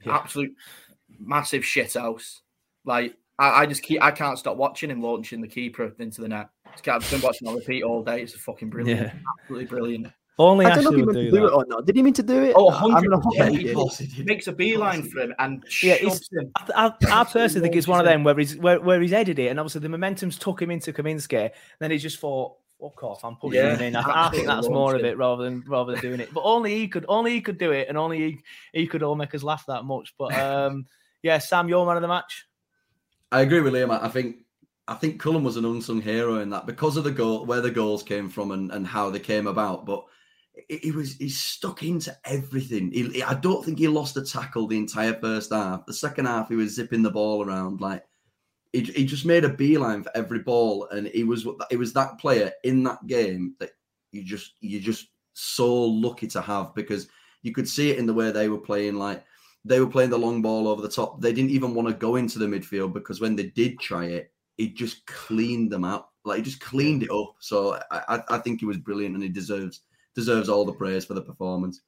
[0.05, 0.55] Absolute
[1.21, 2.43] massive shit house.
[2.85, 6.29] Like I, I just keep I can't stop watching him launching the keeper into the
[6.29, 6.51] net.
[6.87, 8.23] I've been watching on repeat all day.
[8.23, 9.01] It's fucking brilliant.
[9.01, 9.13] Yeah.
[9.41, 10.07] Absolutely brilliant.
[10.39, 11.49] Only I don't know if he would meant do to do that.
[11.49, 11.87] it or not.
[11.87, 12.55] Did he mean to do it?
[12.57, 13.23] Oh, 100%.
[13.23, 13.77] hope he He did.
[13.77, 14.09] did.
[14.13, 16.51] He makes a beeline for him and Yeah, shoves him.
[16.75, 19.39] I, I, I personally think it's one of them where he's where, where he's headed
[19.39, 21.51] it, and obviously the momentum's took him into Kaminski.
[21.79, 24.69] Then he just thought, "Fuck off, I'm pushing Yeah, him in." I, I think that's
[24.69, 26.33] more of it rather than rather than doing it.
[26.33, 28.39] But only he could, only he could do it, and only he,
[28.73, 30.15] he could all make us laugh that much.
[30.19, 30.87] But um,
[31.23, 32.47] yeah, Sam, your man of the match.
[33.33, 33.91] I agree with Liam.
[33.91, 34.37] I think
[34.89, 37.71] I think Cullen was an unsung hero in that because of the goal, where the
[37.71, 39.87] goals came from, and, and how they came about.
[39.87, 40.05] But
[40.69, 42.91] he, he was he stuck into everything.
[42.93, 45.87] He, he- I don't think he lost a tackle the entire first half.
[45.87, 48.05] The second half, he was zipping the ball around like
[48.73, 52.19] he, he just made a beeline for every ball, and he was it was that
[52.19, 53.71] player in that game that
[54.13, 57.09] you just you just so lucky to have because
[57.43, 59.25] you could see it in the way they were playing like
[59.65, 61.21] they were playing the long ball over the top.
[61.21, 64.33] They didn't even want to go into the midfield because when they did try it,
[64.57, 66.09] he just cleaned them out.
[66.25, 67.37] Like he just cleaned it up.
[67.41, 69.81] So I, I, think he was brilliant and he deserves
[70.15, 71.81] deserves all the praise for the performance.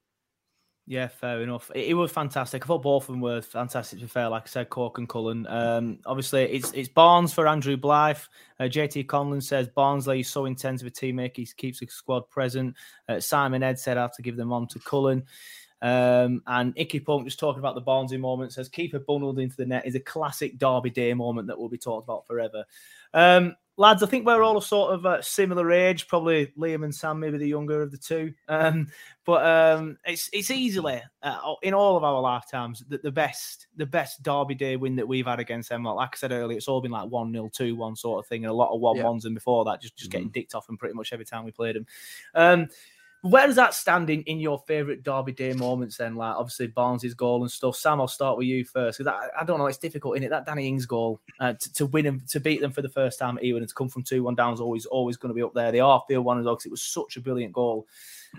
[0.87, 1.71] Yeah, fair enough.
[1.75, 2.65] It, it was fantastic.
[2.65, 4.01] I thought both of them were fantastic.
[4.01, 5.47] To be fair, like I said, Cork and Cullen.
[5.47, 8.19] Um, obviously, it's it's Barnes for Andrew Blythe.
[8.59, 11.37] Uh, JT Conlon says Barnesy is so intense with teammate.
[11.37, 12.75] He keeps the squad present.
[13.09, 15.25] Uh, Simon Ed said I have to give them on to Cullen.
[15.83, 19.67] Um, and Icky Punk just talking about the Barnesy moment says keeper bundled into the
[19.67, 22.65] net is a classic Derby Day moment that will be talked about forever.
[23.13, 26.07] Um, lads, I think we're all a sort of uh, similar age.
[26.07, 28.33] Probably Liam and Sam, maybe the younger of the two.
[28.49, 28.89] Um,
[29.25, 33.87] but um, it's it's easily uh, in all of our lifetimes the, the best the
[33.87, 35.85] best Derby Day win that we've had against them.
[35.85, 38.45] Like, I said earlier, it's all been like one 0 two one sort of thing,
[38.45, 39.25] and a lot of one ones.
[39.25, 41.77] And before that, just just getting dicked off and pretty much every time we played
[41.77, 41.87] them.
[42.35, 42.69] Um,
[43.23, 46.17] where does that stand in, in your favourite Derby Day moments then?
[46.17, 47.77] Like obviously Barnes' goal and stuff.
[47.77, 49.03] Sam, I'll start with you first.
[49.05, 50.31] that, I don't know, it's difficult in it.
[50.31, 53.21] That Danny Ings goal uh, to, to win and to beat them for the first
[53.21, 55.35] time at Ewood and to come from two one down is always always going to
[55.35, 55.71] be up there.
[55.71, 57.87] The Arfield one as well because it was such a brilliant goal.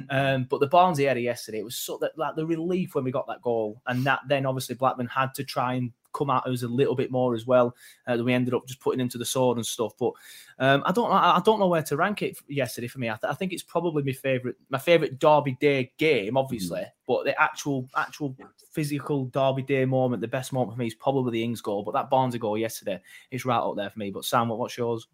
[0.10, 3.12] Um, but the Barnesy header yesterday, it was so that like the relief when we
[3.12, 6.64] got that goal, and that then obviously Blackburn had to try and come at us
[6.64, 7.76] a little bit more as well.
[8.08, 9.94] Uh, that we ended up just putting him to the sword and stuff.
[10.00, 10.14] But
[10.60, 13.10] um, I don't know, I I don't know where to rank it yesterday for me.
[13.10, 16.84] I, th- I think it's probably my favorite, my favorite Derby Day game, obviously.
[17.08, 18.36] But the actual, actual
[18.72, 21.84] physical Derby Day moment, the best moment for me is probably the Ings goal.
[21.84, 24.12] But that Barnes goal yesterday is right up there for me.
[24.12, 25.08] But Sam, what, what's yours?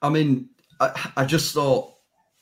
[0.00, 0.48] I mean,
[0.80, 1.94] I, I just thought,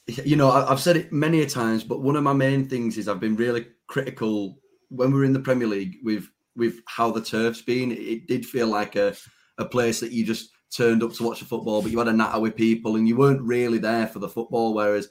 [0.06, 3.08] you know, I've said it many a times, but one of my main things is
[3.08, 7.20] I've been really critical when we were in the Premier League with with how the
[7.20, 7.92] turf's been.
[7.92, 9.14] It, did feel like a
[9.58, 12.12] a place that you just turned up to watch the football, but you had a
[12.12, 14.74] natter with people and you weren't really there for the football.
[14.74, 15.08] Whereas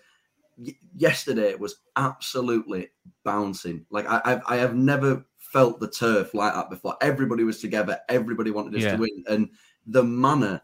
[0.57, 2.89] y- yesterday it was absolutely
[3.23, 3.85] bouncing.
[3.89, 6.95] Like I, I've, I have never felt the turf like that before.
[7.01, 7.99] Everybody was together.
[8.09, 8.91] Everybody wanted us Yeah.
[8.95, 9.49] to win, and
[9.87, 10.61] the manner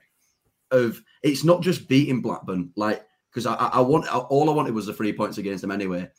[0.72, 4.74] of it's not just beating Blackburn, like because I, I I want all I wanted
[4.74, 6.10] was the three points against them anyway.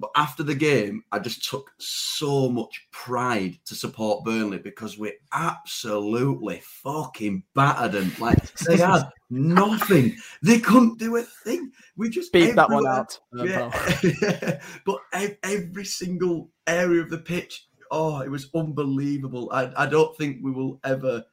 [0.00, 5.12] But after the game, I just took so much pride to support Burnley because we
[5.32, 8.12] absolutely fucking battered them.
[8.18, 10.16] Like they had nothing.
[10.42, 11.70] They couldn't do a thing.
[11.96, 13.18] We just beat that one out.
[13.34, 14.60] Yeah.
[14.86, 15.00] but
[15.42, 19.50] every single area of the pitch, oh, it was unbelievable.
[19.52, 21.24] I, I don't think we will ever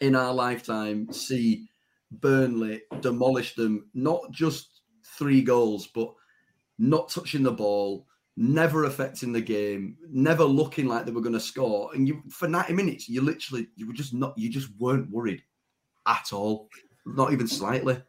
[0.00, 1.66] in our lifetime see
[2.12, 6.14] Burnley demolish them, not just three goals, but
[6.78, 8.06] not touching the ball,
[8.36, 11.90] never affecting the game, never looking like they were going to score.
[11.94, 15.42] And you for 90 minutes, you literally you were just not you just weren't worried
[16.06, 16.68] at all.
[17.04, 18.02] Not even slightly.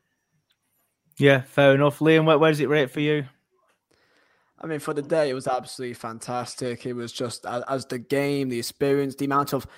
[1.18, 2.00] Yeah, fair enough.
[2.00, 3.26] Liam, where, where does it rate for you?
[4.60, 6.86] I mean, for the day, it was absolutely fantastic.
[6.86, 9.72] It was just as, as the game, the experience, the amount of, cr-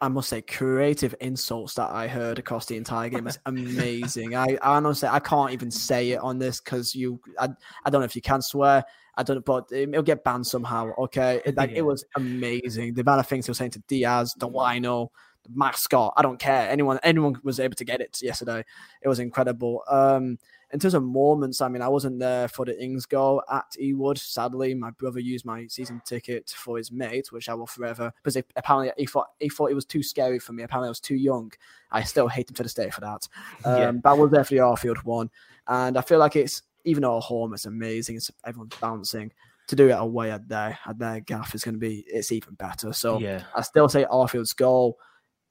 [0.00, 4.36] I must say, creative insults that I heard across the entire game was amazing.
[4.36, 7.48] I, I honestly, I can't even say it on this because you, I,
[7.84, 8.84] I don't know if you can swear.
[9.16, 10.92] I don't but it- it'll get banned somehow.
[10.98, 11.78] Okay, it, like Yeah.
[11.78, 12.94] it was amazing.
[12.94, 15.08] The amount of things they were saying to Diaz, the Wino,
[15.42, 16.12] the mascot.
[16.16, 16.68] I don't care.
[16.68, 18.62] Anyone, anyone was able to get it yesterday.
[19.02, 19.82] It was incredible.
[19.88, 20.38] Um,
[20.72, 24.18] in terms of moments, I mean, I wasn't there for the Ings goal at Ewood.
[24.18, 28.36] Sadly, my brother used my season ticket for his mate, which I will forever because
[28.56, 30.64] apparently he thought he thought it was too scary for me.
[30.64, 31.52] Apparently, I was too young.
[31.92, 33.28] I still hate him to this day for that.
[33.64, 33.90] Um, Yeah.
[33.92, 35.30] But I was there for the Arfield one,
[35.68, 39.32] and I feel like it's even though at home it's amazing, it's everyone's bouncing.
[39.68, 42.54] To do it away at their at their gaff is going to be it's even
[42.54, 42.92] better.
[42.92, 43.42] So Yeah.
[43.54, 44.98] I still say Arfield's goal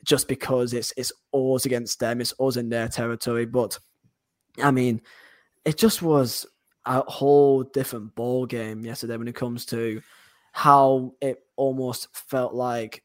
[0.03, 3.45] just because it's it's us against them, it's us in their territory.
[3.45, 3.77] But
[4.61, 5.01] I mean,
[5.65, 6.45] it just was
[6.85, 10.01] a whole different ball game yesterday when it comes to
[10.51, 13.03] how it almost felt like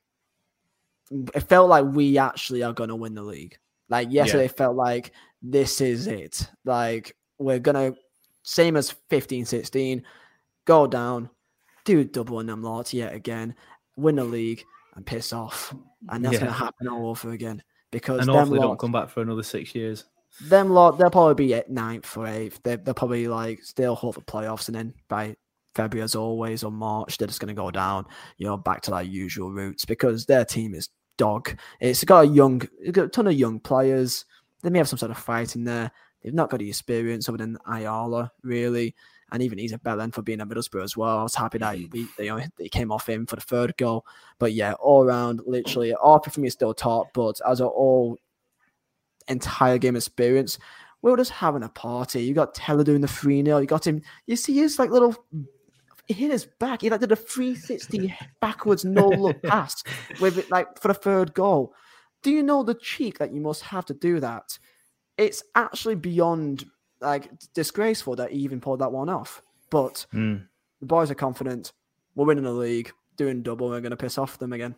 [1.35, 3.59] it felt like we actually are going to win the league.
[3.89, 6.49] Like yesterday felt like this is it.
[6.65, 7.99] Like we're going to
[8.43, 10.03] same as 15 16
[10.65, 11.29] go down
[11.85, 13.55] do double on them lots yet again
[13.97, 15.75] win the league and piss off
[16.09, 16.41] and that's Yeah.
[16.41, 19.75] going to happen all over again because And hopefully don't come back for another six
[19.75, 20.05] years.
[20.43, 22.61] Them lot, they'll probably be at ninth or eighth.
[22.63, 25.37] They, they'll probably like still hold the playoffs, and then by
[25.75, 28.07] February, as always, or March, they're just going to go down,
[28.39, 31.57] you know, back to their usual routes because their team is dog.
[31.81, 32.63] It's got a young,
[32.93, 34.25] got a ton of young players.
[34.63, 35.91] They may have some sort of fight in there.
[36.23, 38.95] They've not got the experience other than Ayala, really.
[39.33, 41.19] And even he's a Belen for being at Middlesbrough as well.
[41.19, 41.89] I was happy that he,
[42.19, 44.05] you know, he came off him for the third goal.
[44.39, 48.19] But yeah, all around, literally, Arthur for me is still top, but as an all
[49.29, 50.59] entire game experience,
[51.03, 52.23] we were just having a party.
[52.23, 53.59] You got Tella doing the 3 0.
[53.59, 55.17] You got him, you see his like little,
[56.07, 56.83] he hit his back.
[56.83, 59.83] He like did a 360 backwards, no look pass
[60.21, 61.73] with it like for the third goal.
[62.23, 64.59] Do you know the cheek that you must have to do that?
[65.17, 66.67] It's actually beyond
[67.01, 69.43] like disgraceful that he even pulled that one off.
[69.71, 70.47] But Mm.
[70.81, 71.73] the boys are confident.
[72.15, 73.69] We're winning the league, doing double.
[73.71, 74.75] We're going to piss off them again.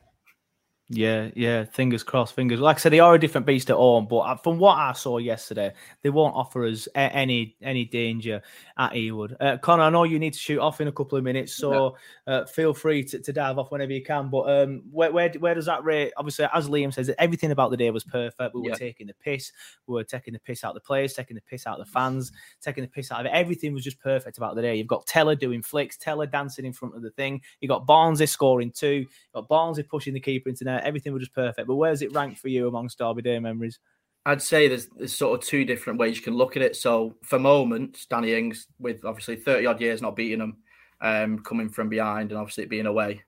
[0.89, 1.65] Yeah, yeah.
[1.65, 2.35] Fingers crossed.
[2.35, 2.61] Fingers.
[2.61, 4.93] Like I said, they are a different beast at home, but uh, from what I
[4.93, 8.43] saw yesterday, they won't offer us any any danger
[8.77, 9.35] at Ewood.
[9.41, 11.97] Uh, Connor, I know you need to shoot off in a couple of minutes, so
[12.27, 14.29] uh, feel free to, to dive off whenever you can.
[14.29, 16.13] But um, where, where where does that rate?
[16.19, 18.55] Obviously, as Liam says, everything about the day was perfect.
[18.55, 18.75] We were Yeah.
[18.75, 19.51] taking the piss.
[19.87, 21.91] We were taking the piss out of the players, taking the piss out of the
[21.91, 23.31] fans, taking the piss out of it.
[23.33, 24.75] Everything was just perfect about the day.
[24.75, 27.41] You've got Tella doing flicks, Tella dancing in front of the thing.
[27.63, 29.07] You got Barnesy scoring two.
[29.07, 30.85] You got Barnesy pushing the keeper into net.
[30.85, 31.67] Everything was just perfect.
[31.69, 33.79] But where's it ranked for you amongst Derby Day memories?
[34.25, 36.77] I'd say there's, there's sort of two different ways you can look at it.
[36.77, 40.59] So for moments, Danny Ings, with obviously 30 odd years not beating them,
[41.01, 43.23] um, coming from behind and obviously being away,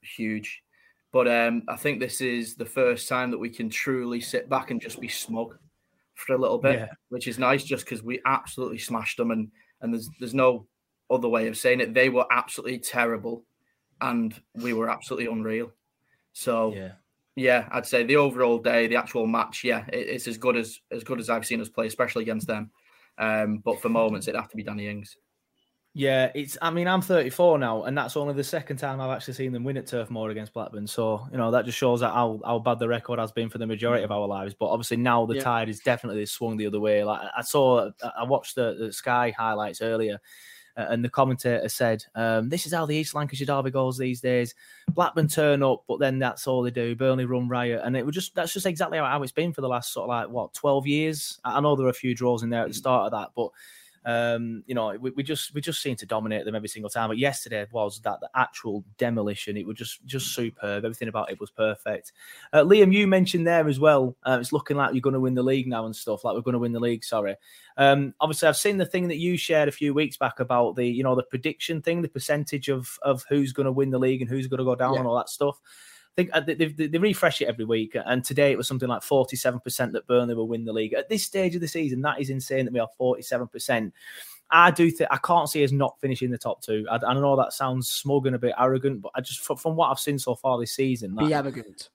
[0.00, 0.62] huge.
[1.12, 4.70] But um, I think this is the first time that we can truly sit back
[4.70, 5.58] and just be smug
[6.14, 6.88] for a little bit, Yeah.
[7.10, 9.50] which is nice just because we absolutely smashed them and
[9.82, 10.66] and there's there's no
[11.10, 11.92] other way of saying it.
[11.92, 13.44] They were absolutely terrible
[14.00, 15.72] and we were absolutely unreal.
[16.32, 16.92] So Yeah.
[17.36, 20.80] yeah, I'd say the overall day, the actual match, yeah, it, it's as good as
[20.90, 22.70] as good as I've seen us play, especially against them.
[23.18, 25.16] Um, but for moments, it'd have to be Danny Ings.
[25.94, 26.56] Yeah, it's.
[26.62, 29.62] I mean, I'm 34 now, and that's only the second time I've actually seen them
[29.62, 30.86] win at Turf Moor against Blackburn.
[30.86, 33.58] So you know that just shows that how how bad the record has been for
[33.58, 34.54] the majority of our lives.
[34.54, 35.42] But obviously now the Yeah.
[35.42, 37.04] tide is definitely swung the other way.
[37.04, 40.18] Like I saw, I watched the, the Sky highlights earlier.
[40.76, 44.20] Uh, And the commentator said, um, "This is how the East Lancashire Derby goes these
[44.20, 44.54] days.
[44.92, 46.94] Blackburn turn up, but then that's all they do.
[46.94, 49.68] Burnley run riot, and it was just—that's just exactly how, how it's been for the
[49.68, 51.40] last sort of like what twelve years.
[51.44, 53.30] I I know there are a few draws in there at the start of that,
[53.36, 53.50] but
[54.04, 57.08] Um, you know, we, we just we just seem to dominate them every single time.
[57.08, 59.56] But yesterday was that the actual demolition.
[59.56, 60.84] It was just just superb.
[60.84, 62.12] Everything about it was perfect.
[62.52, 64.16] Uh, Liam, you mentioned there as well.
[64.24, 66.24] Uh, it's looking like you're going to win the league now and stuff.
[66.24, 67.04] Like we're going to win the league.
[67.04, 67.36] Sorry.
[67.76, 70.86] Um, obviously, I've seen the thing that you shared a few weeks back about the
[70.86, 74.20] you know the prediction thing, the percentage of of who's going to win the league
[74.20, 75.00] and who's going to go down Yeah.
[75.00, 75.60] and all that stuff.
[76.12, 78.88] I think uh, they, they, they refresh it every week, and today it was something
[78.88, 80.92] like 47% that Burnley will win the league.
[80.92, 83.92] At this stage of the season, that is insane that we are 47%.
[84.50, 86.86] I do think I can't see us not finishing the top two.
[86.90, 89.74] I, I know that sounds smug and a bit arrogant, but I just from, from
[89.74, 91.88] what I've seen so far this season, Be arrogant.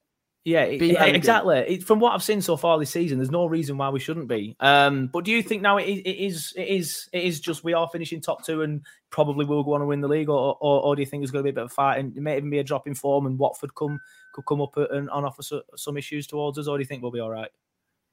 [0.48, 1.58] Yeah, exactly.
[1.58, 4.28] It, from what I've seen so far this season, there's no reason why we shouldn't
[4.28, 4.56] be.
[4.60, 7.64] Um, but do you think now it is, it is it is it is just
[7.64, 10.58] we are finishing top two and probably will go on and win the league, or
[10.62, 12.16] or, or do you think there's going to be a bit of a fight and
[12.16, 14.00] it may even be a drop in form and Watford come
[14.34, 17.12] could come up and, offer so, some issues towards us, or do you think we'll
[17.12, 17.50] be all right?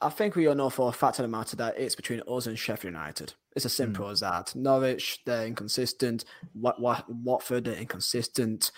[0.01, 2.47] I think we all know for a fact of the matter that it's between us
[2.47, 3.35] and Sheffield United.
[3.55, 4.55] It's as simple as that.
[4.55, 6.25] Norwich, they're inconsistent.
[6.55, 8.73] Wat- Wat- Watford, they're inconsistent.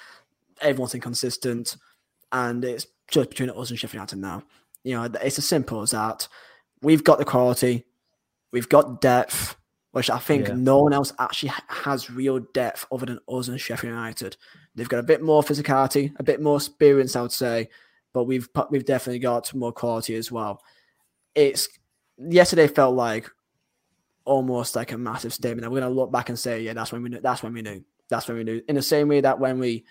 [0.60, 1.76] Everyone's inconsistent.
[2.30, 4.42] And it's just between us and Sheffield United now.
[4.84, 6.28] You know, it's as simple as that.
[6.82, 7.84] We've got the quality,
[8.52, 9.56] we've got depth,
[9.92, 10.54] which I think Yeah.
[10.54, 14.36] no one else actually has real depth other than us and Sheffield United.
[14.74, 17.70] They've got a bit more physicality, a bit more experience, I would say,
[18.12, 20.62] but we've we've definitely got more quality as well.
[21.34, 21.68] It's
[22.18, 23.30] yesterday felt like
[24.24, 25.70] almost like a massive statement.
[25.70, 27.20] We're gonna look back and say, yeah, that's when we knew.
[27.20, 27.82] That's when we knew.
[28.08, 28.62] That's when we knew.
[28.68, 29.84] In the same way that when we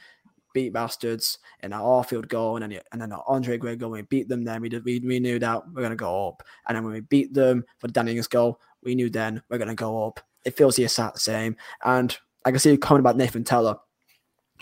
[0.56, 4.08] beat bastards in our Arfield goal and then and then Andre Gray goal, when we
[4.08, 6.42] beat them, then we did we, we knew that we're gonna go up.
[6.68, 9.76] And then when we beat them for Danny Ings goal, we knew then we're gonna
[9.76, 10.22] go up.
[10.46, 11.58] It feels the exact same.
[11.84, 13.80] And I can see a comment about Nathan Tella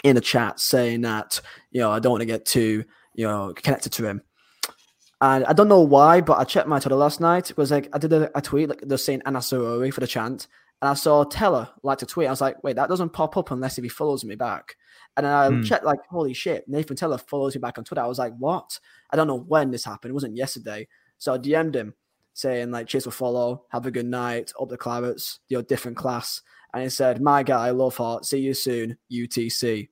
[0.04, 1.40] in the chat saying that
[1.72, 4.22] you know I don't want to get too you know connected to him.
[5.22, 7.52] And I don't know why, but I checked my Twitter last night.
[7.52, 10.08] It was like I did a, a tweet like they're saying Anass Zaroury for the
[10.08, 10.48] chant,
[10.82, 12.28] and I saw Tella like to tweet.
[12.28, 14.76] I was like, wait, that doesn't pop up unless if he follows me back.
[15.16, 15.62] And then I Hmm.
[15.62, 18.02] checked like, holy shit, Nathan Tella follows me back on Twitter.
[18.02, 18.80] I was like, what?
[19.12, 20.10] I don't know when this happened.
[20.12, 20.88] It wasn't yesterday.
[21.20, 21.94] So I DM'd him
[22.34, 25.98] saying like, cheers for follow, have a good night, up the clarets, you're a different
[25.98, 26.42] class.
[26.74, 29.90] And he said, my guy, love heart, see you soon, UTC.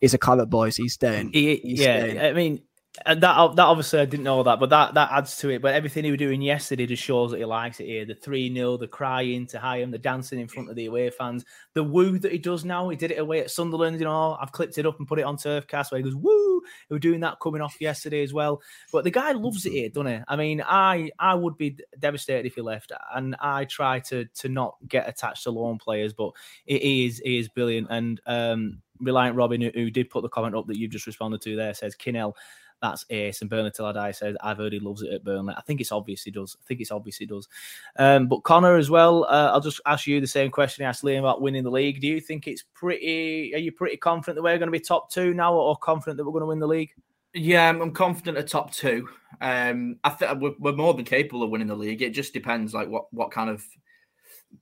[0.00, 0.76] He's a claret boys.
[0.76, 1.32] He's staying.
[1.32, 2.20] He- He's yeah, staying.
[2.20, 2.62] I mean,
[3.06, 5.62] and that that obviously I didn't know that, but that that adds to it.
[5.62, 8.04] But everything he was doing yesterday just shows that he likes it here.
[8.04, 11.10] The three 0 the crying to high him, the dancing in front of the away
[11.10, 12.88] fans, the woo that he does now.
[12.88, 13.98] He did it away at Sunderland.
[13.98, 16.62] You know, I've clipped it up and put it on Turfcast where he goes woo.
[16.88, 18.60] He was doing that coming off yesterday as well.
[18.92, 20.20] But the guy loves it here, doesn't he?
[20.26, 24.48] I mean, I I would be devastated if he left, and I try to to
[24.48, 26.32] not get attached to loan players, but
[26.66, 27.88] it is it is brilliant.
[27.90, 31.40] And um, Reliant Robin, who, who did put the comment up that you've just responded
[31.42, 32.34] to there, says Kinnell
[32.80, 33.40] that's ace.
[33.40, 35.54] And Burnley till I die says I've heard he loves it at Burnley.
[35.56, 36.56] I think it's obvious he does.
[36.60, 37.48] I think it's obvious he does.
[37.96, 39.24] Um, but Connor as well.
[39.24, 42.00] Uh, I'll just ask you the same question I asked Liam about winning the league.
[42.00, 43.54] Do you think it's pretty?
[43.54, 46.24] Are you pretty confident that we're going to be top two now, or confident that
[46.24, 46.92] we're going to win the league?
[47.34, 49.08] Yeah, I'm, I'm confident at top two.
[49.40, 52.02] Um, I think we're, we're more than capable of winning the league.
[52.02, 53.64] It just depends, like what what kind of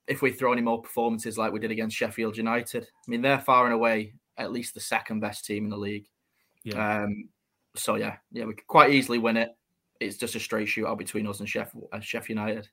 [0.06, 2.84] if we throw any more performances like we did against Sheffield United.
[2.84, 6.08] I mean, they're far and away at least the second best team in the league.
[6.64, 7.04] Yeah.
[7.04, 7.28] Um,
[7.78, 9.50] so yeah, yeah, we could quite easily win it.
[10.00, 12.68] It's just a straight shootout between us and Sheff, uh, Sheff United.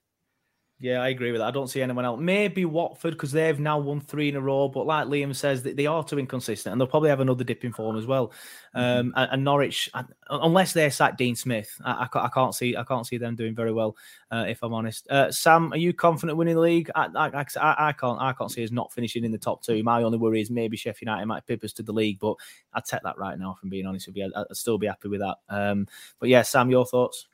[0.80, 1.46] Yeah, I agree with that.
[1.46, 2.20] I don't see anyone else.
[2.20, 4.68] Maybe Watford because they've now won three in a row.
[4.68, 7.72] But like Liam says, they are too inconsistent, and they'll probably have another dip in
[7.72, 8.32] form as well.
[8.74, 9.88] Um, and, and Norwich,
[10.28, 13.54] unless they're sack Dean Smith, I, I, I can't see I can't see them doing
[13.54, 13.96] very well.
[14.32, 16.90] Uh, if I'm honest, uh, Sam, are you confident winning the league?
[16.96, 19.80] I, I, I, I can't I can't see us not finishing in the top two.
[19.84, 22.34] My only worry is maybe Sheffield United might pip us to the league, but
[22.72, 23.56] I'd take that right now.
[23.60, 25.36] From being honest with you, I'd, I'd still be happy with that.
[25.48, 25.86] Um,
[26.18, 27.28] but yeah, Sam, your thoughts?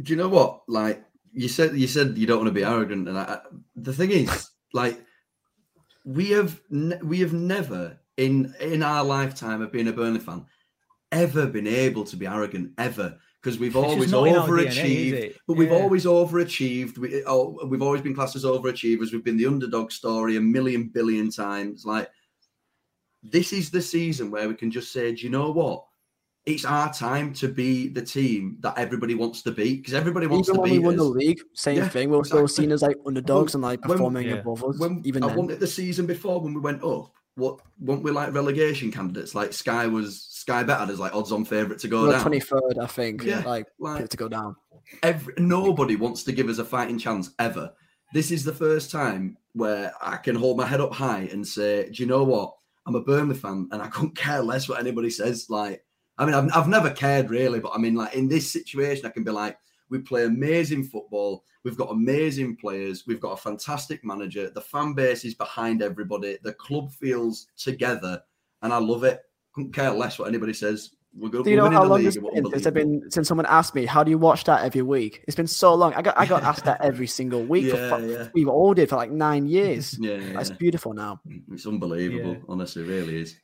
[0.00, 0.60] Do you know what?
[0.68, 1.02] Like
[1.36, 3.38] you said, you said you don't want to be arrogant, and I,
[3.76, 5.04] the thing is, like
[6.04, 10.46] we have ne- we have never in in our lifetime of being a Burnley fan
[11.12, 15.34] ever been able to be arrogant ever because we've It's always in DNA, overachieved.
[15.46, 16.96] But we've always overachieved.
[16.96, 19.12] We, oh, we've always been classed as overachievers.
[19.12, 21.84] We've been the underdog story a million billion times.
[21.84, 22.08] Like
[23.22, 25.84] this is the season where we can just say, do you know what?
[26.46, 30.48] It's our time to be the team that everybody wants to be because everybody wants
[30.48, 32.08] Even to when be we won the league, same Yeah, thing.
[32.08, 32.64] We were still exactly.
[32.64, 34.34] seen as like underdogs and like When- performing yeah.
[34.36, 34.78] above us.
[34.78, 35.36] when even I then.
[35.36, 39.34] wanted the season before when we went up, what weren't we like relegation candidates?
[39.34, 42.22] Like Sky was Sky betted as like odds on favourite to go We were down.
[42.22, 43.24] twenty third, I think.
[43.24, 44.54] Yeah, like, like- to go down.
[45.02, 47.72] Every, nobody wants to give us a fighting chance ever.
[48.14, 51.90] This is the first time where I can hold my head up high and say,
[51.90, 52.54] "Do you know what?
[52.86, 55.82] I'm a Burnley fan, and I couldn't care less what anybody says." Like,
[56.18, 59.10] I mean, I've, I've never cared really, but I mean, like in this situation, I
[59.10, 59.58] can be like,
[59.90, 61.44] We play amazing football.
[61.62, 63.04] We've got amazing players.
[63.06, 64.50] We've got a fantastic manager.
[64.50, 66.38] The fan base is behind everybody.
[66.42, 68.22] The club feels together,
[68.62, 69.20] and I love it.
[69.52, 70.90] Couldn't care less what anybody says.
[71.18, 71.44] We're good.
[71.44, 73.46] Do you we're know how the long league it's been since, I've been since someone
[73.46, 75.94] asked me, "How do you watch that every week?" It's been so long.
[75.94, 77.64] I got I got asked that every single week.
[77.64, 78.28] Yeah, for, fu- yeah.
[78.34, 79.98] We all did for like nine years.
[80.06, 80.56] Yeah, It's yeah.
[80.56, 81.20] beautiful now.
[81.52, 82.34] It's unbelievable.
[82.34, 82.40] Yeah.
[82.48, 83.36] Honestly, it really is.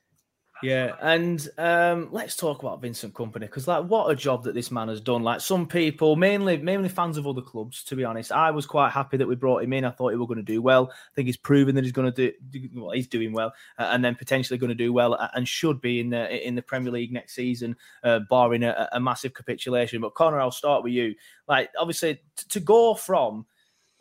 [0.63, 4.71] Yeah, and um, let's talk about Vincent Kompany because, like, what a job that this
[4.71, 5.25] man has done.
[5.25, 8.91] Like, some people, mainly mainly fans of other clubs, to be honest, I was quite
[8.91, 9.85] happy that we brought him in.
[9.85, 10.91] I thought he was going to do well.
[10.93, 12.93] I think he's proven that he's going to do, well.
[12.93, 16.11] He's doing well, uh, and then potentially going to do well, and should be in
[16.11, 20.01] the in the Premier League next season, uh, barring a, a massive capitulation.
[20.01, 21.17] But Connor, I'll start with you.
[21.49, 23.47] Like, obviously, t- to go from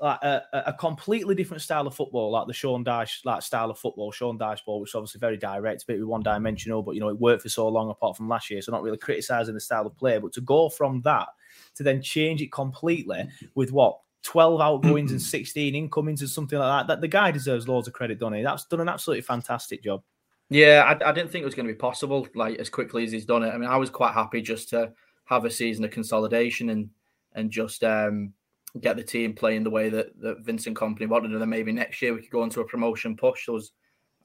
[0.01, 3.77] like a, a completely different style of football, like the Sean Dyche like style of
[3.77, 6.99] football, Sean Dyche ball, which is obviously very direct, a bit one dimensional, but you
[6.99, 9.61] know it worked for so long apart from last year, so not really criticizing the
[9.61, 10.17] style of play.
[10.17, 11.27] But to go from that
[11.75, 16.87] to then change it completely with what 12 outgoings and 16 incomings and something like
[16.87, 18.43] that, that the guy deserves loads of credit, doesn't he?
[18.43, 20.01] That's done an absolutely fantastic job.
[20.49, 23.11] Yeah, I, I didn't think it was going to be possible like as quickly as
[23.11, 23.53] he's done it.
[23.53, 24.91] I mean, I was quite happy just to
[25.25, 26.89] have a season of consolidation and
[27.33, 28.33] and just um,
[28.79, 31.31] get the team playing the way that, that Vincent Kompany wanted.
[31.31, 33.45] And then maybe next year we could go into a promotion push.
[33.45, 33.71] There was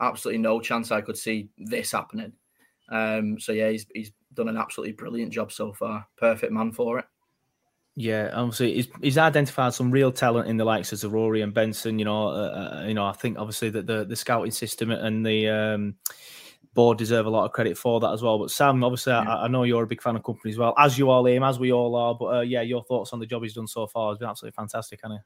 [0.01, 2.33] absolutely no chance I could see this happening.
[2.91, 6.07] Um, so yeah, he's he's done an absolutely brilliant job so far.
[6.17, 7.05] Perfect man for it.
[7.99, 11.99] Yeah, obviously he's, he's identified some real talent in the likes of Rory and Benson.
[11.99, 15.25] You know, uh, uh, you know, I think obviously that the the scouting system and
[15.25, 15.95] the um,
[16.77, 18.39] board deserve a lot of credit for that as well.
[18.39, 20.97] But Sam, obviously, I, I know you're a big fan of Kompany as well, as
[20.97, 22.14] you all, Liam, as we all are.
[22.14, 24.55] But uh, yeah, your thoughts on the job he's done so far has been absolutely
[24.55, 25.22] fantastic, hasn't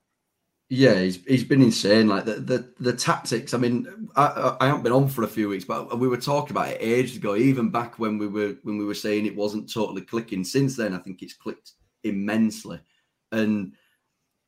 [0.70, 2.09] Yeah, he's, he's been insane.
[2.09, 3.53] Like the, the the tactics.
[3.53, 6.16] I mean, I, I I haven't been on for a few weeks, but we were
[6.16, 7.36] talking about it ages ago.
[7.36, 10.44] Even back when we were when we were saying it wasn't totally clicking.
[10.44, 11.72] Since then, I think it's clicked
[12.05, 12.80] immensely.
[13.32, 13.74] And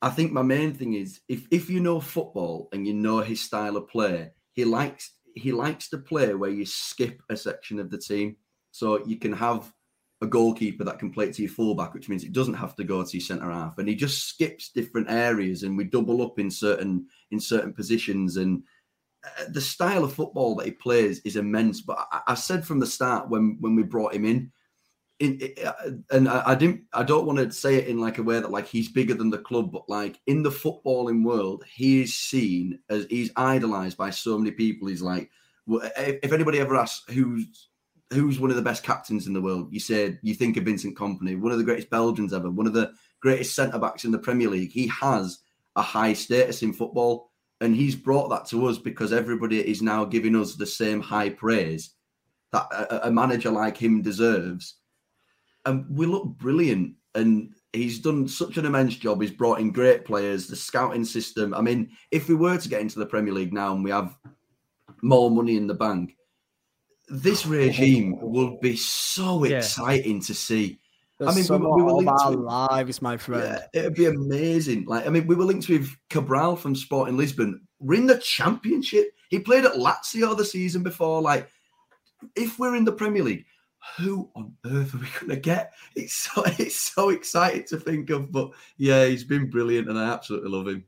[0.01, 3.41] I think my main thing is if if you know football and you know his
[3.41, 7.89] style of play, he likes he likes to play where you skip a section of
[7.89, 8.37] the team,
[8.71, 9.71] so you can have
[10.21, 12.83] a goalkeeper that can play it to your fullback, which means it doesn't have to
[12.83, 16.39] go to your centre half, and he just skips different areas, and we double up
[16.39, 18.63] in certain in certain positions, and
[19.25, 21.81] uh, the style of football that he plays is immense.
[21.81, 24.51] But I, I said from the start when when we brought him in,
[25.23, 25.73] in uh,
[26.11, 28.51] and I, I didn't, I don't want to say it in like a way that
[28.51, 32.79] like he's bigger than the club, but like in the footballing world, he is seen
[32.89, 34.87] as he's idolized by so many people.
[34.87, 35.29] He's like,
[35.67, 37.69] if anybody ever asks who's
[38.11, 39.69] who's one of the best captains in the world?
[39.71, 42.73] You said you think of Vincent Kompany, one of the greatest Belgians ever, one of
[42.73, 44.71] the greatest centre backs in the Premier League.
[44.71, 45.39] He has
[45.75, 50.05] a high status in football, and he's brought that to us because everybody is now
[50.05, 51.91] giving us the same high praise
[52.51, 54.75] that a, a manager like him deserves.
[55.65, 59.21] And we look brilliant, and he's done such an immense job.
[59.21, 61.53] He's brought in great players, the scouting system.
[61.53, 64.17] I mean, if we were to get into the Premier League now and we have
[65.01, 66.15] more money in the bank,
[67.09, 69.57] this oh, regime will be so Yeah.
[69.57, 70.79] exciting to see.
[71.21, 73.43] I mean, we, we were linked our with, lives, my friend.
[73.73, 74.85] yeah, it'd be amazing.
[74.85, 77.61] Like, I mean, we were linked with Cabral from Sporting Lisbon.
[77.79, 79.07] We're in the Championship.
[79.29, 81.21] He played at Lazio the season before.
[81.21, 81.49] Like,
[82.35, 83.45] if we're in the Premier League,
[83.97, 85.73] who on earth are we going to get?
[85.95, 88.31] It's so it's so exciting to think of.
[88.31, 90.85] But yeah, he's been brilliant, and I absolutely love him.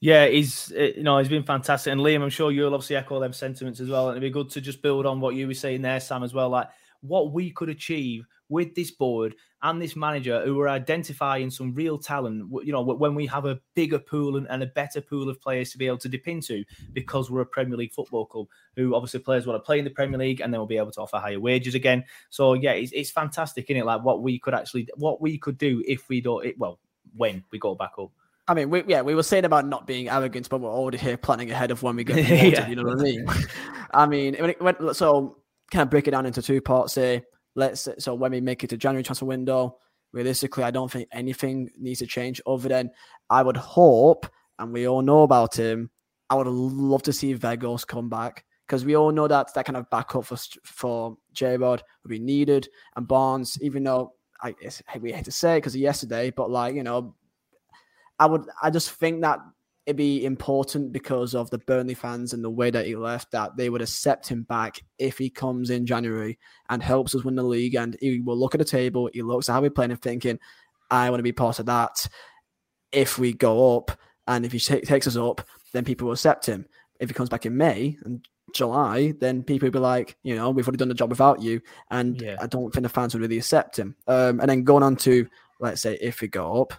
[0.00, 3.20] Yeah, he's uh, you know he's been fantastic, and Liam, I'm sure you'll obviously echo
[3.20, 4.08] them sentiments as well.
[4.08, 6.32] And it'd be good to just build on what you were saying there, Sam, as
[6.32, 6.48] well.
[6.48, 6.68] Like
[7.02, 11.98] what we could achieve with this board and this manager, who are identifying some real
[11.98, 12.50] talent.
[12.64, 15.70] You know, when we have a bigger pool and, and a better pool of players
[15.70, 18.46] to be able to dip into, because we're a Premier League football club,
[18.76, 20.90] who obviously players want to play in the Premier League, and then we'll be able
[20.92, 22.04] to offer higher wages again.
[22.28, 23.86] So yeah, it's, it's fantastic, isn't it?
[23.86, 26.80] Like what we could actually, what we could do if we don't, it, well,
[27.16, 28.10] when we go back up.
[28.48, 31.16] I mean, we, yeah, we were saying about not being arrogant, but we're already here
[31.16, 32.52] planning ahead of when we get promoted.
[32.52, 32.68] Yeah.
[32.68, 33.26] You know what I mean?
[33.94, 35.36] I mean, when so
[35.70, 36.94] kind of break it down into two parts.
[36.94, 37.22] Say,
[37.54, 39.76] let's so when we make it to January transfer window,
[40.12, 42.40] realistically, I don't think anything needs to change.
[42.46, 42.90] Other than
[43.28, 44.26] I would hope,
[44.58, 45.90] and we all know about him.
[46.28, 49.76] I would love to see Weghorst come back because we all know that that kind
[49.76, 54.54] of backup for for J Rod would be needed, and Barnes, even though I
[55.00, 57.14] we hate to say because yesterday, but like you know,
[58.18, 59.40] I would I just think that
[59.90, 63.56] it'd be important because of the Burnley fans and the way that he left that
[63.56, 66.38] they would accept him back if he comes in January
[66.68, 69.48] and helps us win the league and he will look at the table, he looks
[69.48, 70.38] at how we're playing and thinking,
[70.92, 72.06] I want to be part of that.
[72.92, 73.90] If we go up
[74.28, 76.66] and if he ta- takes us up, then people will accept him.
[77.00, 78.24] If he comes back in May and
[78.54, 81.60] July, then people will be like, you know, we've already done the job without you.
[81.90, 82.36] And Yeah.
[82.40, 83.96] I don't think the fans would really accept him.
[84.06, 85.28] Um, and then going on to
[85.60, 86.74] let's say if we go up,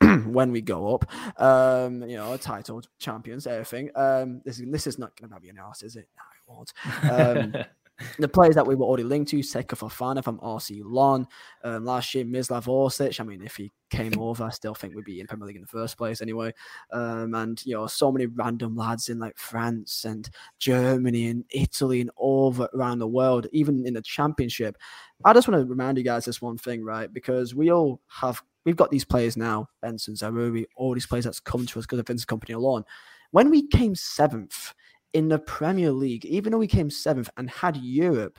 [0.26, 1.04] when we go up,
[1.40, 3.90] um, you know, title champions, everything.
[3.94, 6.08] Um, this is this is not going to be an ass, is it?
[6.16, 7.56] No, it won't.
[7.56, 7.64] Um,
[8.18, 11.26] the players that we were already linked to, Seko Fofana from RC Lens,
[11.64, 13.20] um, last year Mislav Orsic.
[13.20, 15.62] I mean, if he came over, I still think we'd be in Premier League in
[15.62, 16.52] the first place anyway.
[16.92, 20.28] Um, and you know, so many random lads in like France and
[20.58, 24.76] Germany and Italy and all around the world, even in the Championship.
[25.24, 27.12] I just want to remind you guys this one thing, right?
[27.12, 31.40] Because we all have we've got these players now, Benson Zaroury, all these players that's
[31.40, 32.84] come to us because of Vince Kompany alone.
[33.30, 34.74] When we came seventh
[35.14, 38.38] in the Premier League, even though we came seventh and had Europe,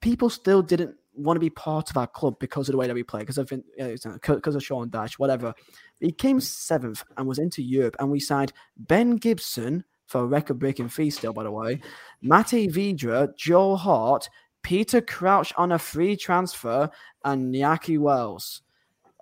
[0.00, 2.94] people still didn't want to be part of our club because of the way that
[2.94, 3.48] we play, because of
[3.78, 5.54] because of Sean Dyche, whatever.
[6.00, 10.88] He came seventh and was into Europe, and we signed Ben Gibson for a record-breaking
[10.88, 11.80] fee, still by the way,
[12.22, 14.28] Mate Vydra, Joe Hart,
[14.64, 16.90] Peter Crouch on a free transfer,
[17.24, 18.62] and Nahki Wells,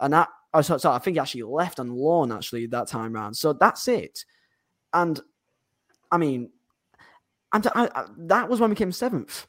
[0.00, 0.28] and that.
[0.54, 3.36] Oh, so, so I think he actually left on loan actually that time round.
[3.36, 4.24] So that's it.
[4.92, 5.20] And
[6.10, 6.50] I mean,
[7.52, 9.46] and I, I, that was when we came seventh.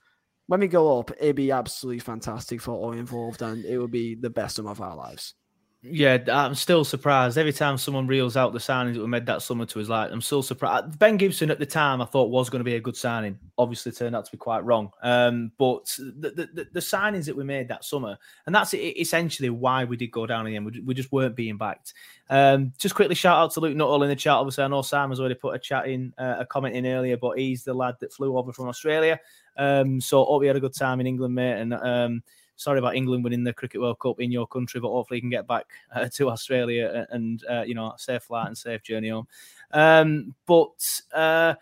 [0.48, 4.16] When we go up, it'd be absolutely fantastic for all involved, and it would be
[4.16, 5.36] the best of our lives.
[5.82, 7.38] Yeah, I'm still surprised.
[7.38, 10.12] Every time someone reels out the signings that were made that summer to us, like
[10.12, 11.00] I'm still surprised.
[11.00, 13.40] Ben Gibson at the time I thought was going to be a good signing.
[13.58, 14.92] Obviously, turned out to be quite wrong.
[15.02, 19.86] Um, but the, the, the signings that we made that summer, and that's essentially why
[19.86, 20.66] we did go down in the end.
[20.66, 21.94] We, we just weren't being backed.
[22.30, 24.34] Um, just quickly shout out to Luke Nuttall in the chat.
[24.34, 27.16] Obviously, I know Sam has already put a chat in, uh, a comment in earlier,
[27.16, 29.18] but he's the lad that flew over from Australia.
[29.56, 32.24] Um, so hope you had a good time in England, mate, and um,
[32.60, 35.30] sorry about England winning the Cricket World Cup in your country, but hopefully you can
[35.30, 39.28] get back uh, to Australia and, uh, you know, safe flight and safe journey home.
[39.72, 41.56] Um, but uh,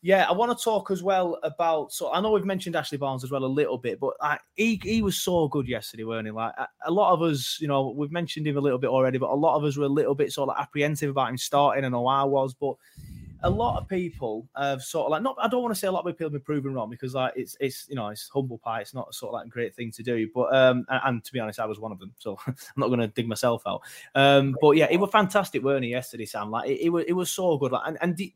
[0.00, 1.92] yeah, I want to talk as well about.
[1.92, 4.78] So I know we've mentioned Ashley Barnes as well a little bit, but I, he
[4.82, 6.30] he was so good yesterday, weren't he?
[6.30, 6.52] Like
[6.86, 9.34] a lot of us, you know, we've mentioned him a little bit already, but a
[9.34, 11.84] lot of us were a little bit sort of apprehensive about him starting.
[11.84, 12.74] I know I was, but
[13.44, 15.36] a lot of people have sort of like not.
[15.38, 17.34] I don't want to say a lot of people have been proven wrong because like
[17.36, 18.80] it's it's you know it's humble pie.
[18.80, 20.28] It's not sort of like a great thing to do.
[20.34, 22.88] But um and, and to be honest, I was one of them, so I'm not
[22.88, 23.82] going to dig myself out.
[24.14, 25.90] Um, but yeah, it was fantastic, weren't he?
[25.90, 26.50] Yesterday, Sam.
[26.50, 27.72] Like it, it was it was so good.
[27.72, 28.32] Like and and the,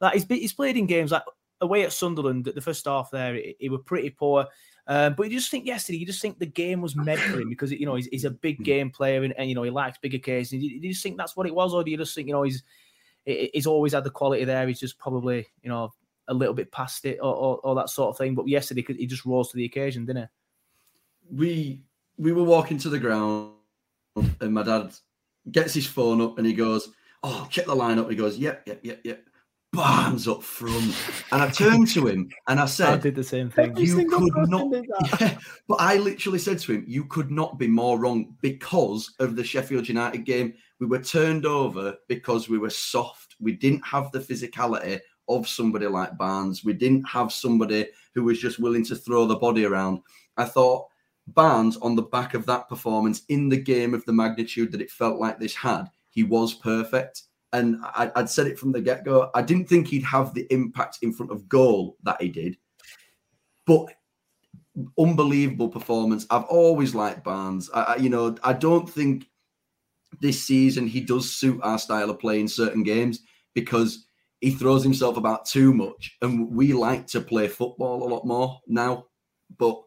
[0.00, 1.22] like he's he's played in games like
[1.60, 2.46] away at Sunderland.
[2.46, 4.46] The first half there, it, it were pretty poor.
[4.88, 7.48] Um, but you just think yesterday, you just think the game was meant for him
[7.48, 9.98] because you know he's, he's a big game player and, and you know he likes
[9.98, 10.62] big occasions.
[10.62, 12.44] You, you just think that's what it was, or do you just think you know
[12.44, 12.62] he's
[13.26, 14.66] he's always had the quality there.
[14.66, 15.92] He's just probably, you know,
[16.28, 18.34] a little bit past it or, or, or that sort of thing.
[18.34, 21.36] But yesterday, he just rose to the occasion, didn't he?
[21.36, 21.82] We
[22.16, 23.52] we were walking to the ground,
[24.40, 24.94] and my dad
[25.50, 26.90] gets his phone up and he goes,
[27.22, 29.25] "Oh, check the lineup." He goes, "Yep, yep, yep, yep."
[29.76, 30.96] Barnes up front,
[31.30, 34.48] and I turned to him and I said, "I did the same thing." You could
[34.48, 34.72] not,
[35.20, 39.36] yeah, but I literally said to him, "You could not be more wrong because of
[39.36, 40.54] the Sheffield United game.
[40.80, 43.36] We were turned over because we were soft.
[43.38, 44.98] We didn't have the physicality
[45.28, 46.64] of somebody like Barnes.
[46.64, 50.00] We didn't have somebody who was just willing to throw the body around.
[50.38, 50.88] I thought
[51.26, 54.90] Barnes, on the back of that performance in the game of the magnitude that it
[54.90, 59.04] felt like this had, he was perfect." And I, would said it from the get
[59.04, 59.30] go.
[59.34, 62.56] I didn't think he'd have the impact in front of goal that he did,
[63.66, 63.86] but
[64.98, 66.26] unbelievable performance.
[66.30, 67.70] I've always liked Barnes.
[67.72, 69.28] I, I, you know, I don't think
[70.20, 73.20] this season he does suit our style of play in certain games
[73.54, 74.06] because
[74.40, 78.60] he throws himself about too much, and we like to play football a lot more
[78.66, 79.06] now.
[79.58, 79.82] But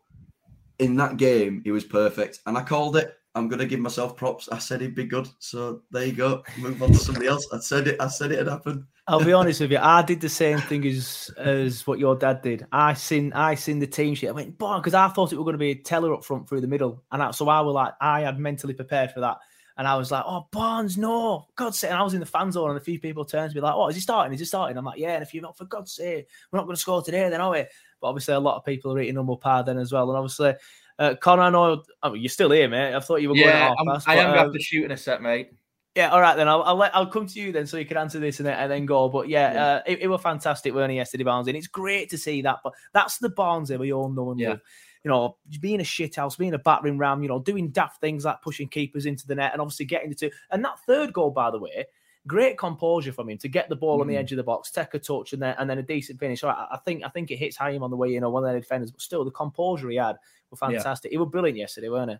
[0.79, 3.13] in that game, he was perfect, and I called it.
[3.35, 4.49] I'm gonna give myself props.
[4.49, 6.43] I said he'd be good, so there you go.
[6.57, 7.47] Move on to somebody else.
[7.53, 8.01] I said it.
[8.01, 8.85] I said it had happened.
[9.07, 9.79] I'll be honest with you.
[9.79, 12.65] I did the same thing as as what your dad did.
[12.71, 14.29] I seen I seen the team sheet.
[14.29, 16.49] I went, boy, because I thought it was going to be a Tella up front
[16.49, 19.37] through the middle, and I, so I was like, I had mentally prepared for that,
[19.77, 21.91] and I was like, oh Barnes, no, God's sake!
[21.91, 23.75] And I was in the fan zone, and a few people turned to me like,
[23.75, 24.33] oh, is he starting?
[24.33, 24.75] Is he starting?
[24.75, 27.01] I'm like, yeah, and a few, oh, for God's sake, we're not going to score
[27.03, 27.65] today, then are we?
[28.01, 30.55] But obviously, a lot of people are eating humble pie then as well, and obviously.
[30.99, 32.93] Uh, Connor, I know oh, you're still here, mate.
[32.93, 34.03] I thought you were yeah, going off.
[34.05, 35.51] I am going to have to shoot in a set, mate.
[35.95, 36.47] Yeah, all right then.
[36.47, 38.59] I'll I'll, let, I'll come to you then, so you can answer this and then,
[38.59, 39.07] and then go.
[39.07, 39.65] But yeah, yeah.
[39.65, 41.47] Uh, it, it was fantastic, weren't it, yesterday, Barnes?
[41.47, 42.57] And it's great to see that.
[42.63, 44.49] But that's the Barnes we all know and yeah.
[44.49, 44.61] love.
[45.05, 48.41] You know, being a shithouse, being a battering ram, you know, doing daft things like
[48.41, 50.31] pushing keepers into the net and obviously getting the two.
[50.51, 51.85] And that third goal, by the way,
[52.27, 54.01] great composure from him to get the ball mm.
[54.01, 54.19] on the mm.
[54.19, 56.43] edge of the box, take a touch, and then and then a decent finish.
[56.43, 58.53] I, I think I think it hits Hyam on the way, you know, one of
[58.53, 60.17] the defenders, but still the composure he had
[60.51, 61.11] were fantastic.
[61.11, 61.15] Yeah.
[61.15, 62.17] He was brilliant yesterday, weren't he?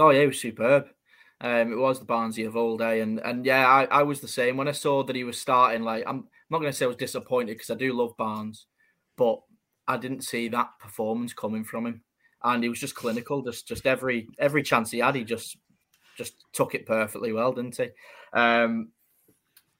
[0.00, 0.86] Oh yeah, he was superb.
[1.42, 4.28] Um, it was the Barnesy of all day, and and yeah, I, I was the
[4.28, 5.82] same when I saw that he was starting.
[5.82, 8.66] Like, I'm, I'm not going to say I was disappointed because I do love Barnes,
[9.16, 9.40] but
[9.88, 12.02] I didn't see that performance coming from him,
[12.44, 13.42] and he was just clinical.
[13.42, 15.56] Just just every every chance he had, he just
[16.18, 17.88] just took it perfectly well, didn't he?
[18.34, 18.90] Um,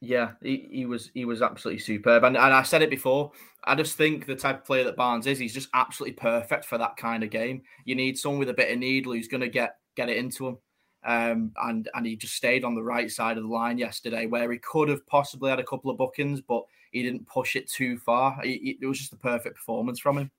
[0.01, 3.33] yeah, he, he was he was absolutely superb, and and I said it before.
[3.65, 6.79] I just think the type of player that Barnes is, he's just absolutely perfect for
[6.79, 7.63] that kind of game.
[7.85, 10.49] You need someone with a bit of needle who's going to get get it into
[10.49, 10.59] him.
[11.05, 14.51] Um, and and he just stayed on the right side of the line yesterday, where
[14.51, 17.99] he could have possibly had a couple of bookings, but he didn't push it too
[17.99, 18.39] far.
[18.43, 20.31] It was just a perfect performance from him.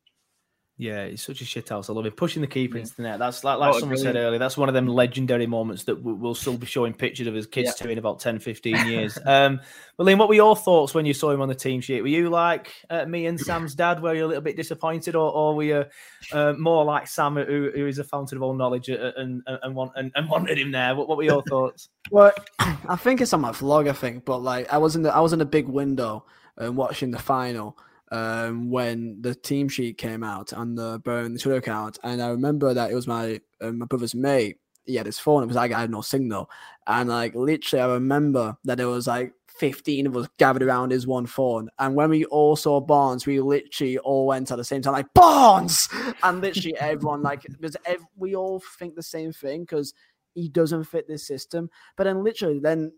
[0.81, 1.91] Yeah, he's such a shit house.
[1.91, 3.19] I love him pushing the keeper into the net.
[3.19, 4.39] That's like, like Oh, someone said earlier.
[4.39, 7.45] That's one of them legendary moments that we- we'll still be showing pictures of his
[7.45, 7.85] kids Yeah.
[7.85, 9.15] to in about 10, 15 years.
[9.27, 9.59] um,
[9.95, 12.01] but Liam, what were your thoughts when you saw him on the team sheet?
[12.01, 14.01] Were you like uh, me and Sam's dad?
[14.01, 15.85] Were you a little bit disappointed, or, or were you
[16.33, 19.59] uh, more like Sam, who, who is a fountain of all knowledge uh, and and,
[19.61, 20.95] and, want, and, and wanted him there?
[20.95, 21.89] What, what were your thoughts?
[22.09, 23.87] Well, I think it's on my vlog.
[23.87, 26.25] I think, but like I was in the I was in a big window
[26.57, 27.77] and watching the final
[28.11, 32.29] um, when the team sheet came out and the Burn the Twitter account, and I
[32.29, 34.57] remember that it was my uh, my brother's mate.
[34.85, 36.49] He had his phone because I had no signal,
[36.87, 39.33] and like literally, I remember that there was like.
[39.59, 41.69] 15 of us gathered around his one phone.
[41.77, 45.13] And when we all saw Barnes, we literally all went at the same time, like,
[45.13, 45.87] Barnes!
[46.23, 49.93] And literally everyone, like, because ev- we all think the same thing because
[50.33, 51.69] he doesn't fit this system.
[51.95, 52.93] But then literally, then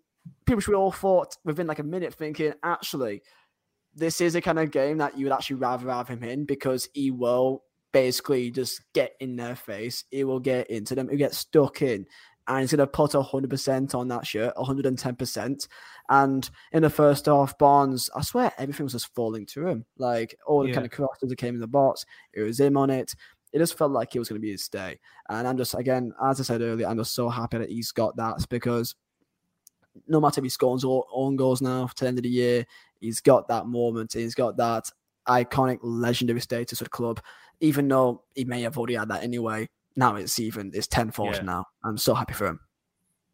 [0.46, 3.22] people should all thought within like a minute thinking, actually,
[3.96, 6.90] this is a kind of game that you would actually rather have him in because
[6.94, 10.04] he will basically just get in their face.
[10.10, 11.10] He will get into them.
[11.10, 12.06] He'll get stuck in.
[12.48, 15.68] And he's going to put 100% on that shirt, 110%.
[16.10, 19.86] And in the first half, Barnes, I swear everything was just falling to him.
[19.98, 20.74] Like all the Yeah.
[20.76, 23.16] kind of crosses that came in the box, it was him on it.
[23.54, 25.00] It just felt like it was going to be his day.
[25.30, 28.18] And I'm just, again, as I said earlier, I'm just so happy that he's got
[28.18, 28.96] that because
[30.08, 32.66] no matter if he scores all own goals now to the end of the year,
[33.04, 34.14] he's got that moment.
[34.14, 34.90] He's got that
[35.28, 37.22] iconic, legendary status with the club.
[37.60, 41.42] Even though he may have already had that anyway, now it's even it's tenfold Yeah.
[41.44, 41.66] now.
[41.84, 42.60] I'm so happy for him.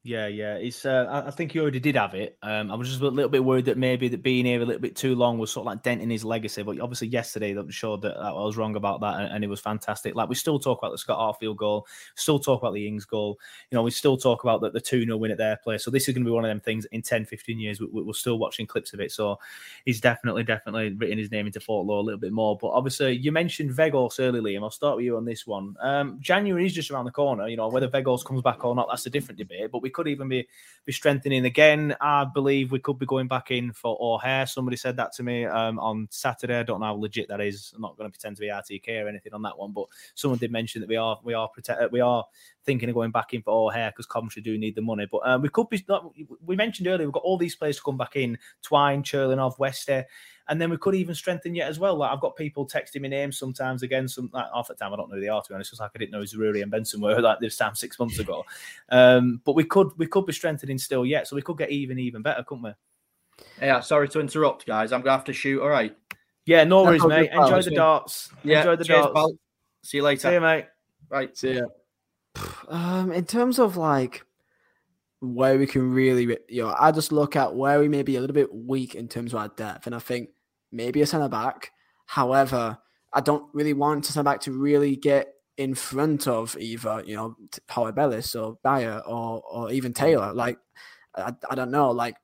[0.04, 0.56] Yeah, yeah.
[0.56, 0.86] It's.
[0.86, 2.38] Uh, I- think he already did have it.
[2.42, 4.82] Um, I was just a little bit worried that maybe that being here a little
[4.82, 6.64] bit too long was sort of like denting his legacy.
[6.64, 10.16] But obviously, yesterday that showed that I was wrong about that, and, it was fantastic.
[10.16, 11.86] Like we still talk about the Scott Arfield goal,
[12.16, 13.38] still talk about the Ings goal.
[13.72, 15.84] You know, we still talk about the, the 2 0 win at their place.
[15.84, 17.80] So this is going to be one of them things in 10, 15 years.
[17.82, 19.12] We- we're still watching clips of it.
[19.12, 19.38] So
[19.86, 22.58] he's definitely, definitely written his name into Fort Law a little bit more.
[22.58, 24.64] But obviously, you mentioned Weghorst earlier, Liam.
[24.64, 25.76] I'll start with you on this one.
[25.82, 27.48] Um, January is just around the corner.
[27.48, 29.70] You know, whether Weghorst comes back or not, that's a different debate.
[29.72, 30.48] But we could even be
[30.86, 31.96] be strengthening again.
[32.02, 34.48] I believe we could be going back in for O'Hare.
[34.48, 36.58] Somebody said that to me um, on Saturday.
[36.58, 37.72] I don't know how legit that is.
[37.76, 39.86] I'm not going to pretend to be RTK or anything on that one, but
[40.16, 42.26] someone did mention that we are we are protect, we are
[42.64, 45.08] thinking of going back in for O'Hare because Coventry do need the money.
[45.12, 45.86] But um, we could be.
[46.46, 50.06] We mentioned earlier we've got all these players to come back in: Twine, Churlinov, Wester.
[50.50, 51.96] And then we could even strengthen yet as well.
[51.96, 54.08] Like I've got people texting me names sometimes again.
[54.08, 55.72] Some like, half the time I don't know who they are to be honest.
[55.72, 58.18] It's like I didn't know who Zaroury and Benson were like this time six months
[58.18, 58.44] ago.
[58.90, 62.00] Um, but we could we could be strengthening still yet, so we could get even
[62.00, 62.72] even better, couldn't we?
[63.62, 64.92] Yeah, sorry to interrupt, guys.
[64.92, 65.62] I'm gonna have to shoot.
[65.62, 65.96] All right.
[66.46, 67.30] Yeah, no worries, all mate.
[67.32, 68.32] Enjoy the darts.
[68.44, 69.14] Yeah, Enjoy the cheers, darts.
[69.14, 69.34] pal.
[69.84, 70.30] See you later.
[70.30, 70.66] See you, mate.
[71.10, 71.38] Right.
[71.38, 71.66] See ya.
[72.68, 74.26] Um, in terms of like
[75.20, 78.22] where we can really, you know, I just look at where we may be a
[78.22, 80.30] little bit weak in terms of our depth, and I think
[80.72, 81.72] maybe a centre back.
[82.06, 82.78] However,
[83.14, 87.16] I don't really want a centre back to really get in front of either, you
[87.16, 87.36] know,
[87.70, 90.02] Harwood Bellis or Beyer or or even hmm.
[90.02, 90.34] Taylor.
[90.34, 90.58] Like,
[91.16, 92.16] I, I don't know, like.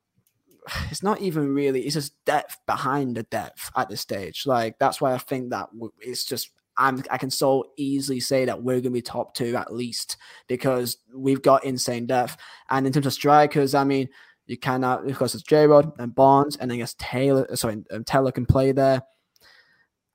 [0.90, 1.82] It's not even really.
[1.82, 4.48] It's just depth behind the depth at this stage.
[4.48, 5.70] Like that's why I think that
[6.02, 9.56] it's just I'm I can so easily say that we're going to be top two
[9.56, 10.18] at least
[10.48, 12.38] because we've got insane depth.
[12.70, 14.10] And in terms of strikers, I mean,
[14.48, 17.56] you cannot because it's J Rod and Barnes, and I guess Tella.
[17.58, 19.02] Sorry, um, Tella can play there.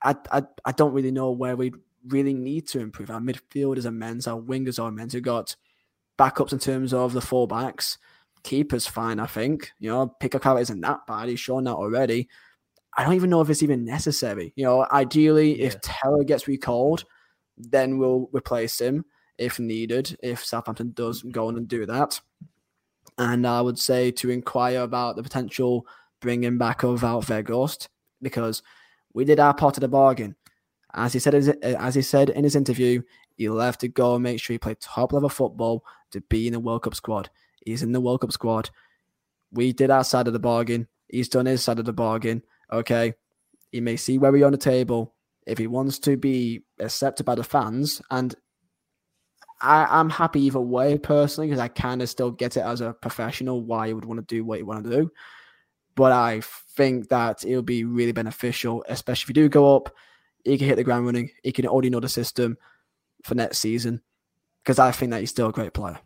[0.03, 1.73] I, I I don't really know where we
[2.07, 3.11] really need to improve.
[3.11, 5.13] Our midfielders are men's, our wingers are men's.
[5.13, 5.55] We've got
[6.17, 7.97] backups in terms of the fullbacks.
[8.43, 9.71] Keeper's fine, I think.
[9.79, 11.29] You know, Pickle isn't that bad.
[11.29, 12.27] He's shown that already.
[12.97, 14.51] I don't even know if it's even necessary.
[14.55, 17.05] You know, ideally, if Tella gets recalled,
[17.57, 19.05] then we'll replace him
[19.37, 22.19] if needed, if Southampton does go on and do that.
[23.21, 25.85] And I would say to inquire about the potential
[26.21, 27.87] bringing back of Wout Weghorst
[28.19, 28.63] because
[29.13, 30.35] we did our part of the bargain.
[30.93, 33.03] As he said, as he said in his interview,
[33.37, 36.53] he left to go and make sure he played top level football to be in
[36.53, 37.29] the World Cup squad.
[37.63, 38.71] He's in the World Cup squad.
[39.51, 40.87] We did our side of the bargain.
[41.07, 42.41] He's done his side of the bargain.
[42.71, 43.13] Okay.
[43.71, 45.13] He may see where we are on the table.
[45.45, 48.33] If he wants to be accepted by the fans, and
[49.61, 52.93] I, I'm happy either way personally, because I kind of still get it as a
[52.93, 55.11] professional why you would want to do what you want to do.
[55.95, 56.41] But I
[56.75, 59.93] think that it'll be really beneficial, especially if you do go up.
[60.43, 61.29] He can hit the ground running.
[61.43, 62.57] He can already know the system
[63.23, 64.01] for next season,
[64.63, 65.99] because I think that he's still a great player.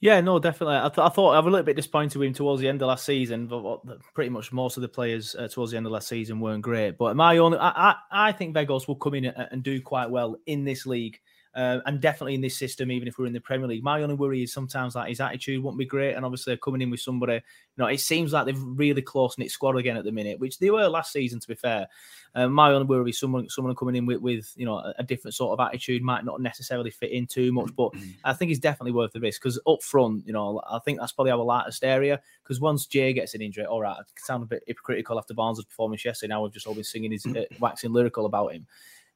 [0.00, 0.76] Yeah, no, definitely.
[0.76, 2.82] I, th- I thought I was a little bit disappointed with him towards the end
[2.82, 3.80] of last season, but
[4.12, 6.98] pretty much most of the players uh, towards the end of last season weren't great.
[6.98, 10.36] But my only, I, I, I think Weghorst will come in and do quite well
[10.44, 11.20] in this league
[11.54, 13.84] uh, and definitely in this system, even if we're in the Premier League.
[13.84, 16.90] My only worry is sometimes that his attitude won't be great, and obviously coming in
[16.90, 17.40] with somebody, you
[17.78, 20.70] know, it seems like they've really close knit squad again at the minute, which they
[20.70, 21.86] were last season, to be fair.
[22.34, 25.34] Um, my only worry is someone someone coming in with, with you know a, different
[25.34, 28.10] sort of attitude might not necessarily fit in too much, but mm-hmm.
[28.24, 31.12] I think he's definitely worth the risk because up front, you know, I think that's
[31.12, 32.20] probably our lightest area.
[32.42, 35.64] Because once Jay gets an injury, all right, I sound a bit hypocritical after Barnes'
[35.64, 36.30] performance yesterday.
[36.30, 38.66] Now we've just all been singing his uh, waxing lyrical about him.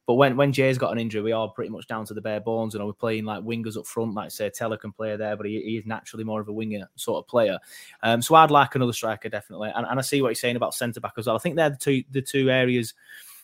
[0.09, 2.39] But when when Jay's got an injury, we are pretty much down to the bare
[2.39, 2.73] bones.
[2.73, 5.45] You know, we're playing like wingers up front, like say Tella can play there, but
[5.45, 7.59] he, he is naturally more of a winger sort of player.
[8.01, 10.73] Um, so I'd like another striker definitely, and, and I see what you're saying about
[10.73, 11.35] centre back as well.
[11.35, 12.95] I think they're the two the two areas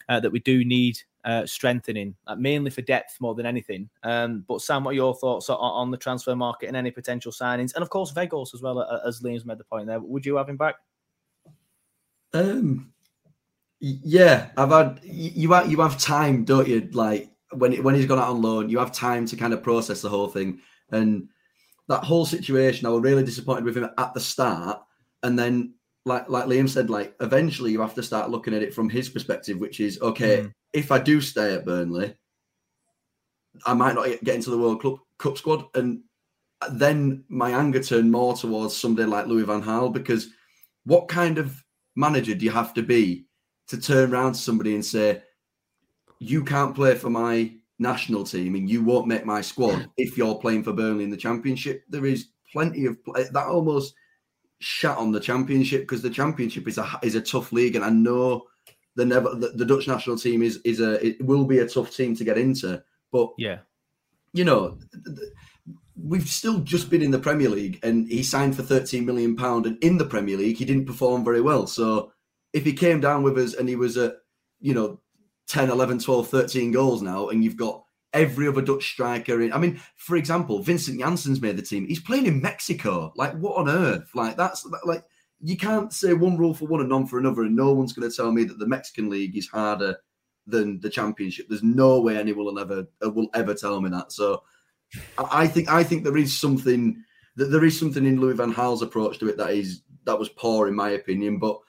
[0.10, 3.88] uh, that we do need uh, strengthening, mainly for depth more than anything.
[4.02, 7.32] Um, but Sam, what are your thoughts on, on, the transfer market and any potential
[7.32, 10.00] signings, and of course Weghorst as well, uh, as Liam's made the point there.
[10.00, 10.78] Would you have him back?
[12.34, 12.92] Um,
[13.86, 16.90] yeah, I've had you have you have time, don't you?
[16.92, 20.02] Like when when he's gone out on loan, you have time to kind of process
[20.02, 20.60] the whole thing.
[20.92, 21.30] And
[21.88, 24.82] that whole situation, I was really disappointed with him at the start,
[25.22, 28.74] and then like like Liam said, like eventually you have to start looking at it
[28.74, 30.38] from his perspective, which is okay.
[30.38, 30.52] Mm.
[30.74, 32.16] If I do stay at Burnley,
[33.68, 36.02] I might not get into the World Cup Cup squad, and
[36.72, 40.30] then my anger turned more towards somebody like Louis Van Gaal because
[40.86, 41.64] what kind of
[41.96, 43.28] manager do you have to be
[43.68, 45.24] to turn around to somebody and say,
[46.20, 50.36] you can't play for my national team and you won't make my squad if you're
[50.36, 51.84] playing for Burnley in the championship.
[51.90, 53.96] There is plenty of play that almost
[54.60, 57.90] shat on the championship because the championship is a is a tough league and I
[57.90, 58.46] know
[58.96, 61.94] the never the, the, Dutch national team is is a it will be a tough
[61.94, 62.82] team to get into.
[63.12, 63.60] But yeah,
[64.32, 64.78] you know,
[66.02, 69.66] we've still just been in the Premier League and he signed for 13 million pound
[69.66, 71.68] and in the Premier League he didn't perform very well.
[71.68, 72.14] So
[72.56, 74.16] if he came down with us and he was at,
[74.62, 75.02] you know,
[75.48, 77.84] 10, 11, 12, 13 goals now, and you've got
[78.14, 79.52] every other Dutch striker in.
[79.52, 81.86] I mean, for example, Vincent Janssen's made the team.
[81.86, 83.12] He's playing in Mexico.
[83.18, 84.10] Like, what on earth?
[84.16, 85.04] Like, that's like,
[85.42, 88.10] you can't say one rule for one and none for another, and no one's going
[88.10, 89.98] to tell me that the Mexican league is harder
[90.48, 91.48] than the championship.
[91.50, 94.14] There's no way anyone will ever uh, will ever tell me that.
[94.14, 94.44] So,
[95.18, 97.04] I think I think there is something
[97.36, 100.30] that there is something in Louis Van Gaal's approach to it that is that was
[100.30, 101.60] poor in my opinion, but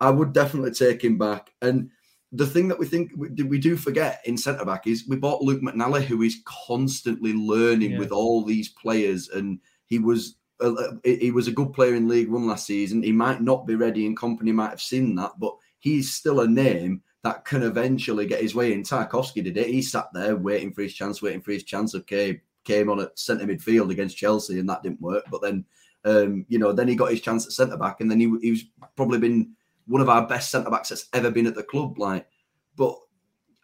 [0.00, 1.52] I would definitely take him back.
[1.62, 1.90] And
[2.32, 5.62] the thing that we think we do forget in centre back is we bought Luke
[5.62, 7.98] McNally, who is constantly learning yeah.
[7.98, 10.72] with all these players, and he was a,
[11.04, 13.02] he was a good player in League One last season.
[13.02, 16.48] He might not be ready, and Kompany might have seen that, but he's still a
[16.48, 18.82] name that can eventually get his way in.
[18.82, 19.68] Tarkowski did it.
[19.68, 23.00] He sat there waiting for his chance, waiting for his chance of came came on
[23.00, 25.24] at centre midfield against Chelsea, and that didn't work.
[25.30, 25.64] But then,
[26.04, 28.50] um, you know, then he got his chance at centre back, and then he he
[28.50, 28.64] was
[28.96, 29.55] probably been
[29.86, 31.98] one of our best centre backs that's ever been at the club.
[31.98, 32.26] Like,
[32.76, 32.96] but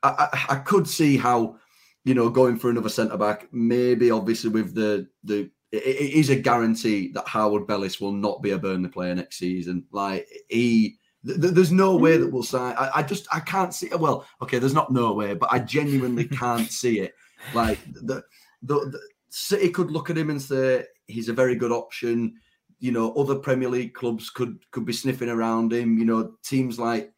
[0.03, 1.57] I, I, I could see how,
[2.05, 6.31] you know, going for another centre back, maybe obviously with the the it, it is
[6.31, 9.85] a guarantee that Harwood Bellis will not be a Burnley player next season.
[9.91, 10.97] Like he.
[11.25, 12.75] There's no way that we'll sign.
[12.77, 13.89] I, I just I can't see.
[13.95, 17.15] Well, okay, there's not no way, but I genuinely can't see it.
[17.55, 18.25] Like the,
[18.63, 22.35] the, the City could look at him and say he's a very good option
[22.83, 25.99] you know, other Premier League clubs could could be sniffing around him.
[25.99, 27.13] You know, teams like,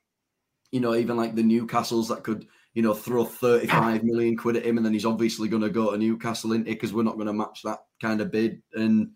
[0.70, 4.66] you know, even like the Newcastles that could, you know, throw 35 million quid at
[4.66, 7.28] him, and then he's obviously going to go to Newcastle in because we're not going
[7.28, 8.60] to match that kind of bid.
[8.74, 9.12] And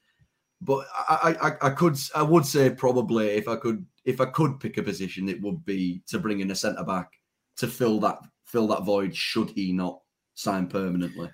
[0.62, 4.59] but I, I I could I would say probably if I could if I could
[4.59, 7.12] pick a position, it would be to bring in a centre back
[7.59, 9.14] to fill that fill that void.
[9.14, 10.01] Should he not
[10.32, 11.28] sign permanently?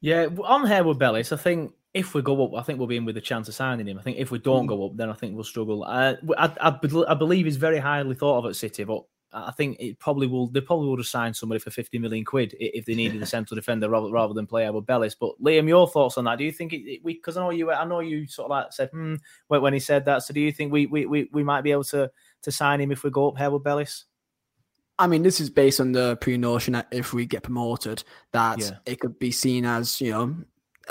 [0.00, 3.04] Yeah, on Harwood Bellis, I think if we go up, I think we'll be in
[3.04, 3.98] with a chance of signing him.
[3.98, 4.68] I think if we don't mm.
[4.68, 5.84] go up, then I think we'll struggle.
[5.84, 9.98] I, I, I, believe he's very highly thought of at City, but I think it
[9.98, 10.48] probably will.
[10.48, 13.56] They probably would have signed somebody for fifty million quid if they needed a central
[13.56, 15.14] defender rather, rather than play with Bellis.
[15.14, 16.38] But Liam, your thoughts on that?
[16.38, 17.14] Do you think it, it we?
[17.14, 19.16] Because I know you, I know you sort of like said hmm,
[19.48, 20.22] when, when he said that.
[20.22, 22.10] So do you think we, we we we might be able to
[22.42, 24.06] to sign him if we go up here with Bellis?
[24.98, 28.72] I mean, this is based on the pre-notion that if we get promoted, that yeah.
[28.84, 30.36] it could be seen as you know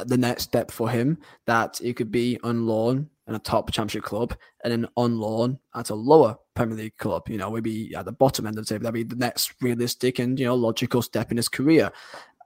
[0.06, 4.04] the next step for him that he could be on loan in a top championship
[4.04, 7.30] club and then on loan at a lower Premier League club.
[7.30, 8.84] You know, maybe at the bottom end of the table.
[8.84, 11.92] That'd be the next realistic and you know logical step in his career.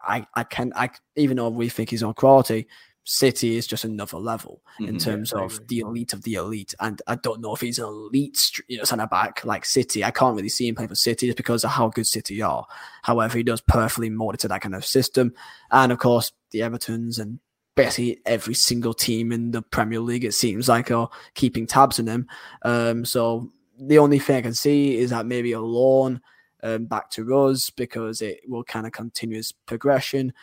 [0.02, 2.68] I I can I even though we think he's on quality,
[3.06, 6.74] City is just another level mm-hmm, in terms yeah, of the elite of the elite.
[6.80, 10.04] And I don't know if he's an elite you know, centre back like City.
[10.04, 12.66] I can't really see him playing for City just because of how good City are.
[13.02, 15.34] However, he does perfectly mold to that kind of system.
[15.72, 17.40] And of course, the Evertons and
[17.76, 22.08] basically every single team in the Premier League, it seems like, are keeping tabs on
[22.08, 22.28] him.
[22.64, 26.22] Um, so the only thing I can see is that maybe a loan
[26.62, 30.34] um, back to us because it will kind of continue its progression.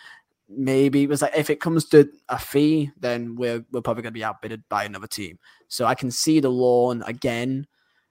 [0.48, 4.12] Maybe it was like if it comes to a fee, then we're we're probably going
[4.12, 5.38] to be outbidded by another team.
[5.68, 7.66] So I can see the loan again.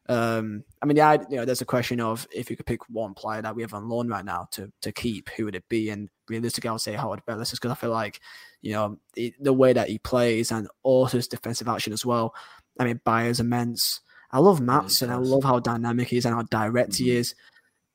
[0.09, 3.13] Um, I mean, yeah, you know, there's a question of if you could pick one
[3.13, 5.91] player that we have on loan right now to to keep, who would it be?
[5.91, 8.19] And realistically, I would say Harwood Bellis, because I feel like,
[8.61, 12.33] you know, it, the way that he plays and also his defensive action as well.
[12.79, 14.01] I mean, Beyer's immense.
[14.31, 15.09] I love Maatsen.
[15.09, 17.05] I love how dynamic he is and how direct mm-hmm.
[17.05, 17.35] he is.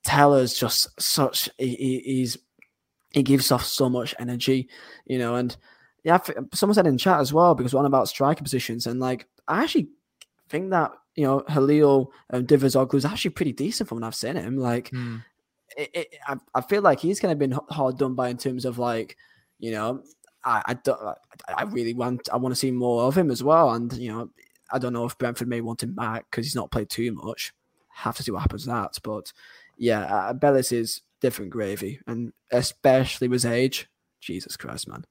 [0.04, 2.38] Tella's just such he, he's
[3.10, 4.68] he gives off so much energy,
[5.06, 5.56] you know, and
[6.04, 6.18] yeah,
[6.52, 9.64] someone said in chat as well because we're on about striker positions and like I
[9.64, 9.88] actually
[10.48, 14.36] think that you know Halil um, Dervisoglu is actually pretty decent from when I've seen
[14.36, 14.56] him.
[14.56, 15.22] Like, mm.
[15.76, 18.64] it, it, I, I feel like he's kind of been hard done by in terms
[18.64, 19.16] of like,
[19.58, 20.02] you know,
[20.44, 21.16] I I, don't,
[21.48, 24.30] I really want I want to see more of him as well, and you know,
[24.70, 27.52] I don't know if Brentford may want him back because he's not played too much.
[27.88, 29.32] Have to see what happens that, but
[29.76, 33.88] yeah, uh, Bellis is different gravy, and especially with his age.
[34.20, 35.04] Jesus Christ, man.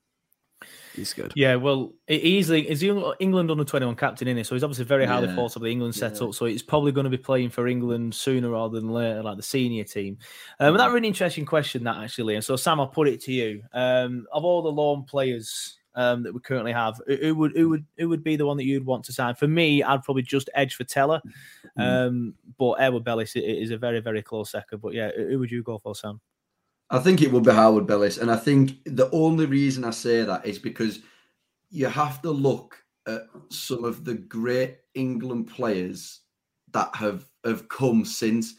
[0.95, 1.33] He's good.
[1.35, 5.05] Yeah, well, easily is England under twenty one captain in it, so he's obviously very
[5.05, 5.35] highly yeah.
[5.35, 6.27] thought of the England setup.
[6.27, 6.31] Yeah.
[6.31, 9.43] So he's probably going to be playing for England sooner rather than later, like the
[9.43, 10.19] senior team.
[10.59, 12.35] Um, that really interesting question, that actually.
[12.35, 13.63] And so Sam, I'll put it to you.
[13.73, 17.85] Um, of all the loan players um, that we currently have, who would who would
[17.97, 19.33] who would be the one that you'd want to sign?
[19.33, 21.23] For me, I'd probably just edge for Tella,
[21.77, 22.07] mm.
[22.07, 24.79] um, but Harwood Bellis is a very very close second.
[24.81, 26.21] But yeah, who would you go for, Sam?
[26.93, 28.19] I think it would be Harwood Bellis.
[28.19, 30.99] And I think the only reason I say that is because
[31.71, 32.77] you have to look
[33.07, 36.19] at some of the great England players
[36.71, 38.53] that have have come since.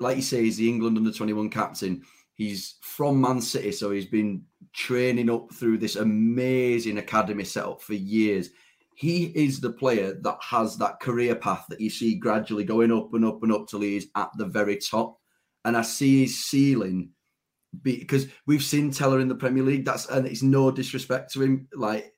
[0.00, 2.02] Like you say, he's the England under 21 captain.
[2.34, 4.42] He's from Man City, so he's been
[4.74, 8.50] training up through this amazing academy setup for years.
[8.96, 13.14] He is the player that has that career path that you see gradually going up
[13.14, 15.18] and up and up till he's at the very top.
[15.64, 17.10] And I see his ceiling
[17.80, 19.84] because we've seen Tella in the Premier League.
[19.84, 21.68] That's and it's no disrespect to him.
[21.74, 22.12] Like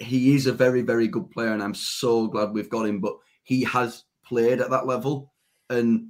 [0.00, 3.00] he is a very, very good player, and I'm so glad we've got him.
[3.00, 5.32] But he has played at that level,
[5.70, 6.08] and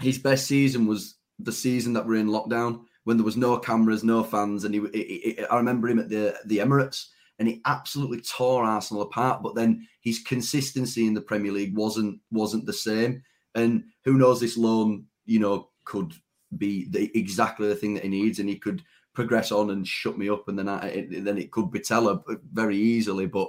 [0.00, 4.04] his best season was the season that we're in lockdown when there was no cameras,
[4.04, 7.06] no fans, and he, he, he I remember him at the the Emirates.
[7.40, 9.42] And he absolutely tore Arsenal apart.
[9.42, 13.24] But then his consistency in the Premier League wasn't wasn't the same.
[13.56, 16.14] And who knows, this loan, you know, could
[16.58, 18.82] be the, exactly the thing that he needs, and he could
[19.14, 22.22] progress on and shut me up, and then I, it, then it could be Tella
[22.28, 23.26] uh, very easily.
[23.26, 23.48] But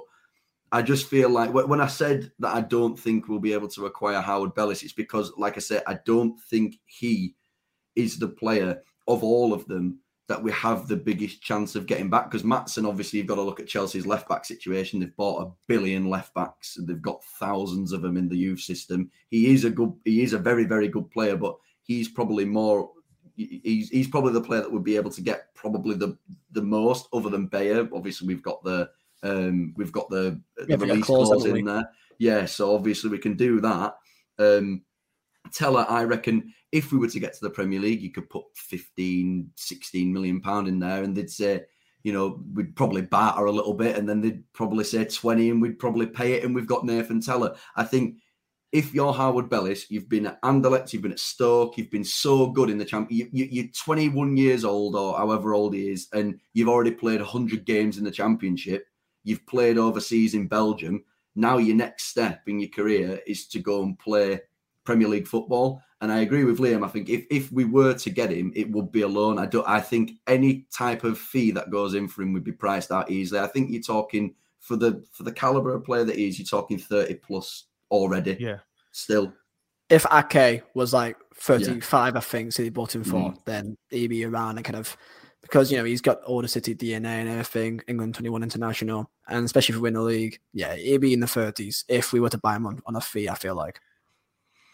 [0.71, 3.85] I just feel like when I said that I don't think we'll be able to
[3.85, 7.35] acquire Harwood Bellis, it's because, like I said, I don't think he
[7.95, 12.09] is the player of all of them that we have the biggest chance of getting
[12.09, 12.29] back.
[12.29, 14.99] Because Maatsen obviously, you've got to look at Chelsea's left back situation.
[14.99, 19.11] They've bought a billion left backs, they've got thousands of them in the youth system.
[19.29, 21.55] He is a good, he is a very, very good player, but
[21.86, 22.91] he's probably more
[23.36, 26.17] he's he's probably the player that would be able to get probably the
[26.51, 27.88] the most other than Beyer.
[27.93, 28.89] Obviously, we've got the
[29.23, 31.89] um we've got the, the release clause in there.
[32.17, 33.95] Yeah, so obviously we can do that.
[34.39, 34.83] Um
[35.53, 38.45] Tella, I reckon if we were to get to the Premier League, you could put
[38.55, 41.61] 15, 16 million pound in there and they'd say,
[42.03, 45.61] you know, we'd probably barter a little bit and then they'd probably say 20 and
[45.61, 47.55] we'd probably pay it and we've got Nathan Tella.
[47.75, 48.17] I think
[48.72, 52.47] if you're Harwood Bellis, you've been at Anderlecht, you've been at Stoke, you've been so
[52.47, 53.09] good in the champ.
[53.11, 57.22] You, you, are 21 years old or however old he is, and you've already played
[57.22, 58.88] 100 games in the championship.
[59.24, 61.03] You've played overseas in Belgium.
[61.36, 64.41] Now your next step in your career is to go and play
[64.84, 65.82] Premier League football.
[66.01, 66.86] And I agree with Liam.
[66.86, 69.39] I think if, if we were to get him, it would be a loan.
[69.39, 69.68] I don't.
[69.68, 73.09] I think any type of fee that goes in for him would be priced out
[73.09, 73.39] easily.
[73.39, 76.45] I think you're talking for the for the caliber of player that he is, you're
[76.45, 78.38] talking 30 plus already.
[78.39, 78.59] Yeah.
[78.91, 79.33] Still.
[79.89, 82.17] If Ake was like 35, yeah.
[82.17, 83.45] I think, so he bought him for, mm.
[83.45, 84.97] then he'd be around and kind of
[85.41, 89.45] because you know he's got all the city DNA and everything, England 21 international, and
[89.45, 92.29] especially if we win the league, yeah, he'd be in the 30s if we were
[92.29, 93.29] to buy him on, on a fee.
[93.29, 93.79] I feel like.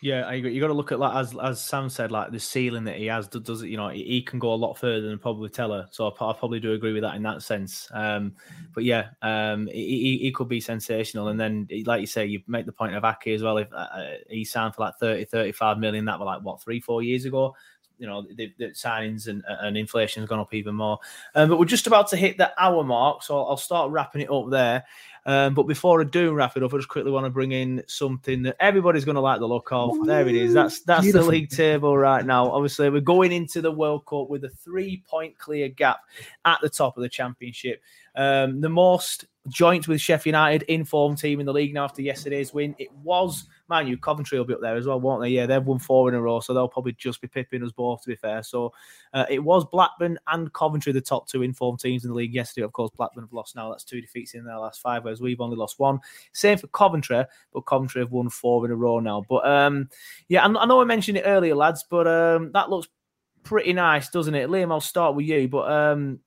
[0.04, 0.52] Yeah, I agree.
[0.52, 3.06] You got to look at like as as Sam said, like the ceiling that he
[3.06, 3.28] has.
[3.28, 3.70] Does it?
[3.70, 5.88] You know, he can go a lot further than probably Tella.
[5.92, 7.88] So I, I probably do agree with that in that sense.
[7.94, 8.34] Um,
[8.74, 11.28] but yeah, um, he, he could be sensational.
[11.28, 13.58] And then, like you say, you make the point of Ake as well.
[13.60, 16.80] If uh, uh he signed for like 30, 35 million, that were like what three,
[16.80, 17.56] four years ago.
[18.00, 20.98] you know the, the signings and, and inflation has gone up even more.
[21.36, 24.32] Um, but we're just about to hit the hour mark, so I'll start wrapping it
[24.32, 24.84] up there.
[25.26, 27.84] Um, but before I do wrap it up, I just quickly want to bring in
[27.88, 30.06] something that everybody's going to like the look of.
[30.06, 30.54] There it is.
[30.54, 31.26] That's that's Beautiful.
[31.26, 32.50] the league table right now.
[32.50, 36.00] Obviously, we're going into the World Cup with a three-point clear gap
[36.46, 37.82] at the top of the championship.
[38.16, 42.54] Um, the most joint with Sheffield United informed team in the league now after yesterday's
[42.54, 42.76] win.
[42.78, 45.30] It was, mind you, Coventry will be up there as well, won't they?
[45.30, 48.04] Yeah, they've won four in a row, so they'll probably just be pipping us both,
[48.04, 48.44] to be fair.
[48.44, 48.74] So
[49.14, 52.66] uh, it was Blackburn and Coventry, the top two informed teams in the league yesterday.
[52.66, 53.72] Of course, Blackburn have lost now.
[53.72, 56.00] That's two defeats in their last five, whereas we've only lost one.
[56.34, 59.26] Same for Coventry, but Coventry have won four in a row now.
[59.28, 59.90] But um,
[60.30, 62.88] yeah, I, I know I mentioned it earlier, lads, but um, that looks
[63.44, 64.50] pretty nice, doesn't it?
[64.50, 66.20] Liam, I'll start with you, but um,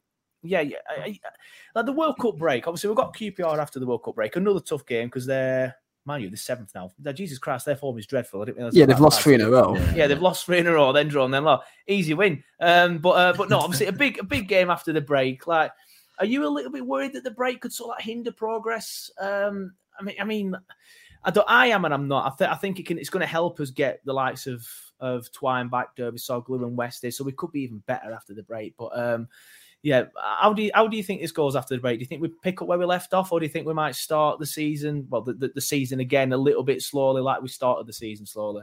[0.43, 0.77] yeah, yeah.
[0.89, 1.19] I, I,
[1.75, 4.37] like the World Cup break, obviously we've got QPR after the World Cup break.
[4.37, 5.75] Another tough game because they're
[6.07, 6.91] mind you, the seventh now.
[7.13, 8.43] Jesus Christ, their form is dreadful.
[8.43, 9.75] I didn't yeah, they've lost three in a row.
[9.75, 9.95] Yeah.
[9.95, 10.07] yeah.
[10.07, 11.67] they've lost three in a row, then drawn, then lost.
[11.87, 12.43] Easy win.
[12.61, 15.47] Um, but uh, but no, obviously a big a big game after the break.
[15.47, 15.73] Like,
[16.19, 19.11] are you a little bit worried that the break could sort of hinder progress?
[19.21, 20.57] Um, I mean, I mean,
[21.25, 21.49] I don't.
[21.49, 22.33] I am, and I'm not.
[22.33, 22.99] I, th- I think it can.
[22.99, 24.67] It's going to help us get the likes of
[25.01, 28.75] of Twine back, Dervisoglu, and Westy, so we could be even better after the break.
[28.77, 29.29] But um,
[29.83, 31.99] yeah, how do you how do you think this goes after the break?
[31.99, 33.75] Do you think we pick up where we left off, or do you think we
[33.75, 37.43] might start the season, well, the, the, the season again a little bit slowly, like
[37.43, 38.63] we started the season slowly?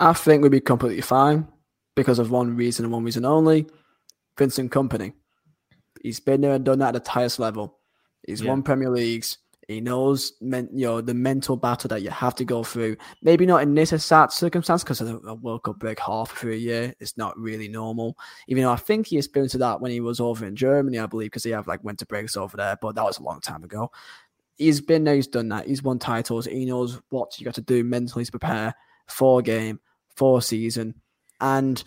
[0.00, 1.48] I think we'd be completely fine
[1.94, 3.66] because of one reason and one reason only:
[4.38, 5.14] Vincent Kompany.
[6.02, 7.78] He's been there and done that at the highest level.
[8.26, 8.50] He's yeah.
[8.50, 9.38] won Premier Leagues.
[9.68, 12.96] He knows, men, you know, the mental battle that you have to go through.
[13.22, 16.56] Maybe not in this exact circumstance because of a World Cup break half through a
[16.56, 16.94] year.
[16.98, 18.18] It's not really normal.
[18.48, 21.26] Even though I think he experienced that when he was over in Germany, I believe,
[21.26, 22.76] because he have like winter breaks over there.
[22.82, 23.92] But that was a long time ago.
[24.58, 25.14] He's been there.
[25.14, 25.68] He's done that.
[25.68, 26.46] He's won titles.
[26.46, 28.74] He knows what you got to do mentally to prepare
[29.08, 29.80] for a game,
[30.16, 30.94] for a season,
[31.40, 31.82] and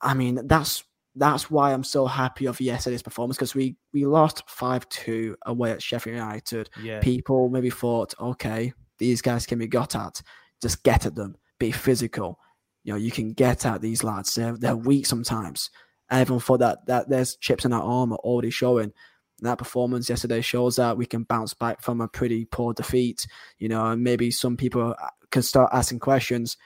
[0.00, 0.84] I mean that's
[1.16, 5.72] that's why I'm so happy of yesterday's performance because we we lost five two away
[5.72, 6.70] at Sheffield United.
[6.80, 7.00] Yeah.
[7.00, 10.20] People maybe thought, okay, these guys can be got at.
[10.60, 11.36] Just get at them.
[11.58, 12.38] Be physical.
[12.84, 14.34] You know, you can get at these lads.
[14.34, 15.70] They're, they're weak sometimes.
[16.10, 18.92] Everyone thought that that there's chips in our armor already showing.
[19.40, 23.26] that performance yesterday shows that we can bounce back from a pretty poor defeat.
[23.58, 26.58] You know, and maybe some people uh, can start asking questions.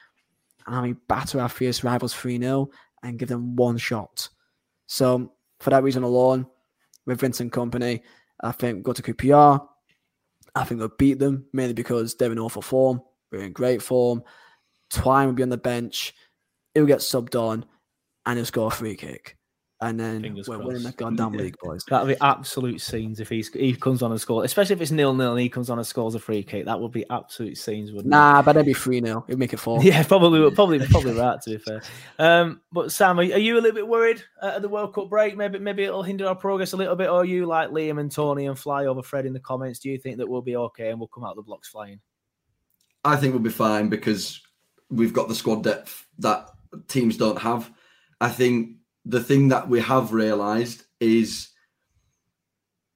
[0.67, 2.69] I mean, batter our fierce rivals 3 0
[3.03, 4.29] and give them one shot
[4.91, 6.47] so for that reason alone,
[7.07, 8.01] with Vincent Kompany,
[8.41, 9.65] I think go to QPR.
[10.57, 13.01] I think they'll beat them mainly because they're in awful form.
[13.31, 14.25] We're in great form.
[14.91, 16.13] Twine will be on the bench.
[16.75, 17.65] He'll get subbed on
[18.27, 19.37] and he'll score a free kick
[19.83, 20.67] and then Fingers we're crossed.
[20.69, 21.85] winning the goddamn league, boys.
[21.89, 25.15] That'll be absolute scenes if he's he comes on and scores, especially if it's nil
[25.15, 26.67] nil and he comes on and scores a free kick.
[26.67, 28.33] That would be absolute scenes, wouldn't nah, it?
[28.33, 29.83] Nah, but it'd be three 0 It'd make it four.
[29.83, 31.41] Yeah, probably, probably, probably right.
[31.41, 31.83] To be fair,
[32.19, 35.37] um, but Sam, are, you a little bit worried at the World Cup break?
[35.37, 37.09] Maybe, maybe it'll hinder our progress a little bit.
[37.09, 39.79] Or you like Liam and Tony and fly over Fred in the comments?
[39.79, 42.01] Do you think that we'll be okay and we'll come out the blocks flying?
[43.03, 44.43] I think we'll be fine because
[44.91, 46.51] we've got the squad depth that
[46.89, 47.71] teams don't have.
[48.21, 51.49] I think the thing that we have realised is,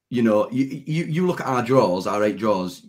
[0.09, 2.85] you know, you, you you look at our draws, our eight draws,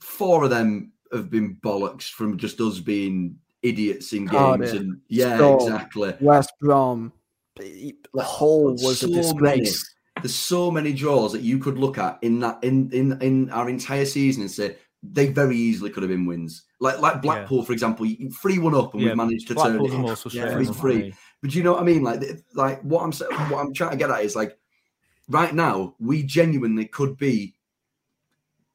[0.00, 5.36] four of them have been bollocks from just us being idiots in games, and yeah,
[5.36, 6.14] Storm, exactly.
[6.20, 7.12] West Brom,
[7.56, 9.94] the whole was so a disgrace.
[10.16, 13.50] Many, there's so many draws that you could look at in that in in in
[13.50, 16.64] our entire season and say they very easily could have been wins.
[16.80, 17.64] Like like Blackpool, yeah.
[17.64, 18.06] for example,
[18.40, 21.14] three one up and yeah, we've managed to Blackpool's turn it yeah, three three.
[21.42, 22.02] But you know what I mean?
[22.02, 22.22] Like,
[22.54, 23.12] like what I'm
[23.50, 24.58] what I'm trying to get at is like,
[25.28, 27.54] right now we genuinely could be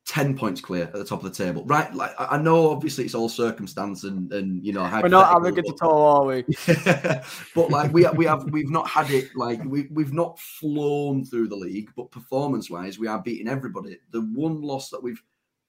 [0.05, 1.63] ten points clear at the top of the table.
[1.65, 1.93] Right?
[1.93, 5.85] Like, I know obviously it's all circumstance and and you know we're not arrogant at
[5.85, 6.43] all, are we?
[7.55, 11.49] but like we we have we've not had it like we we've not flown through
[11.49, 13.97] the league, but performance wise we are beating everybody.
[14.11, 15.21] The one loss that we've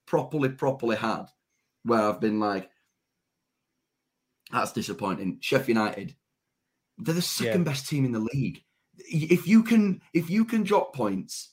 [0.06, 1.26] properly properly had,
[1.84, 2.70] where I've been like,
[4.50, 5.38] that's disappointing.
[5.40, 6.14] Sheffield United
[6.98, 7.70] they're the second yeah.
[7.70, 8.62] best team in the league.
[8.98, 11.52] If you can, if you can drop points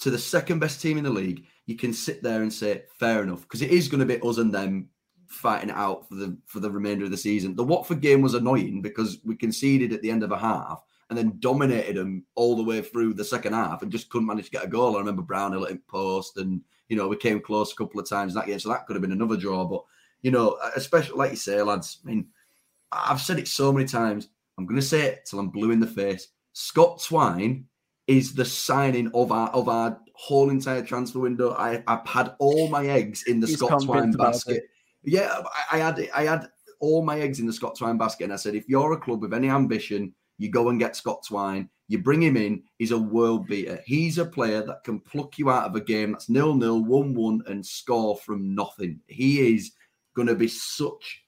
[0.00, 3.22] to the second best team in the league, you can sit there and say fair
[3.22, 4.88] enough because it is going to be us and them
[5.26, 7.56] fighting it out for the for the remainder of the season.
[7.56, 11.18] The Watford game was annoying because we conceded at the end of a half and
[11.18, 14.50] then dominated them all the way through the second half and just couldn't manage to
[14.50, 14.96] get a goal.
[14.96, 18.34] I remember Brownhill at post and you know we came close a couple of times
[18.34, 19.64] that game, so that could have been another draw.
[19.64, 19.82] But
[20.22, 22.00] you know, especially like you say, lads.
[22.04, 22.28] I mean,
[22.92, 24.28] I've said it so many times.
[24.58, 26.28] I'm going to say it till I'm blue in the face.
[26.52, 27.66] Scott Twine
[28.06, 31.52] is the signing of our of our whole entire transfer window.
[31.52, 34.64] I, I've had all my eggs in the He's Scott Twine basket.
[35.02, 36.48] Yeah, I, I, had I had
[36.80, 39.22] all my eggs in the Scott Twine basket, and I said, if you're a club
[39.22, 41.68] with any ambition, you go and get Scott Twine.
[41.88, 42.62] You bring him in.
[42.78, 43.80] He's a world beater.
[43.86, 47.14] He's a player that can pluck you out of a game that's nil nil, one
[47.14, 49.00] one, and score from nothing.
[49.06, 49.72] He is
[50.14, 51.22] going to be such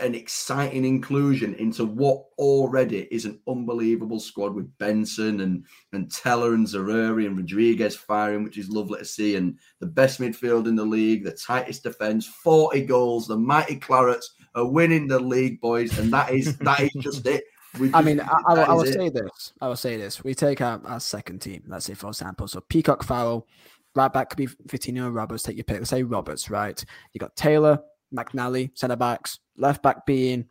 [0.00, 6.52] an exciting inclusion into what already is an unbelievable squad with Benson and and Tella
[6.52, 10.74] and Zaroury and Rodriguez firing, which is lovely to see, and the best midfield in
[10.74, 13.28] the league, the tightest defense, 40 goals.
[13.28, 14.24] The mighty Clarets
[14.56, 17.44] are winning the league, boys, and that is that is just it.
[17.80, 18.92] We I mean, I, I, will- I will it.
[18.94, 19.52] say this.
[19.60, 20.22] I will say this.
[20.22, 22.46] We take our, our second team, let's say, for example.
[22.46, 23.48] So Peacock Farrell,
[23.96, 25.42] right back could be Vitinho Roberts.
[25.42, 25.78] Take your pick.
[25.78, 26.84] Let's say Roberts, right?
[27.14, 27.80] You got Taylor,
[28.14, 30.46] McNally, centre backs, left back being,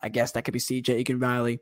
[0.00, 1.60] I guess that could be CJ Egan Riley.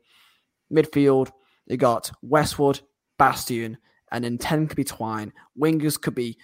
[0.71, 1.31] Midfield,
[1.67, 2.81] you got Westwood,
[3.17, 3.77] Bastien,
[4.11, 5.33] and then 10 could be Twine.
[5.59, 6.37] Wingers could be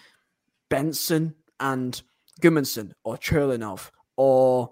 [0.69, 2.01] Benson and
[2.41, 4.71] Gudmundsson or Churlinov or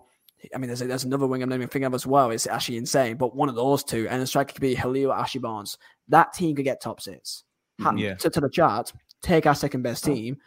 [0.53, 2.29] I mean, there's, there's another wing I'm not even thinking of as well.
[2.29, 5.39] It's actually insane, but one of those two, and the striker could be Halil Ashley
[5.39, 5.77] Barnes.
[6.09, 7.43] That team could get top six.
[7.81, 8.13] Ha- mm, Yeah.
[8.15, 10.13] to, to the chart, take our second best oh.
[10.13, 10.37] team.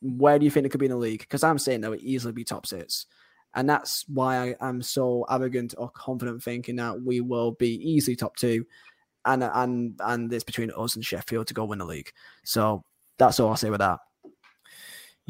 [0.00, 1.20] Where do you think it could be in the league?
[1.20, 3.06] Because I'm saying they would easily be top six.
[3.54, 8.14] And that's why I am so arrogant or confident thinking that we will be easily
[8.14, 8.64] top two.
[9.24, 12.12] And and and it's between us and Sheffield to go win the league.
[12.44, 12.84] So
[13.18, 13.98] that's all I'll say with that.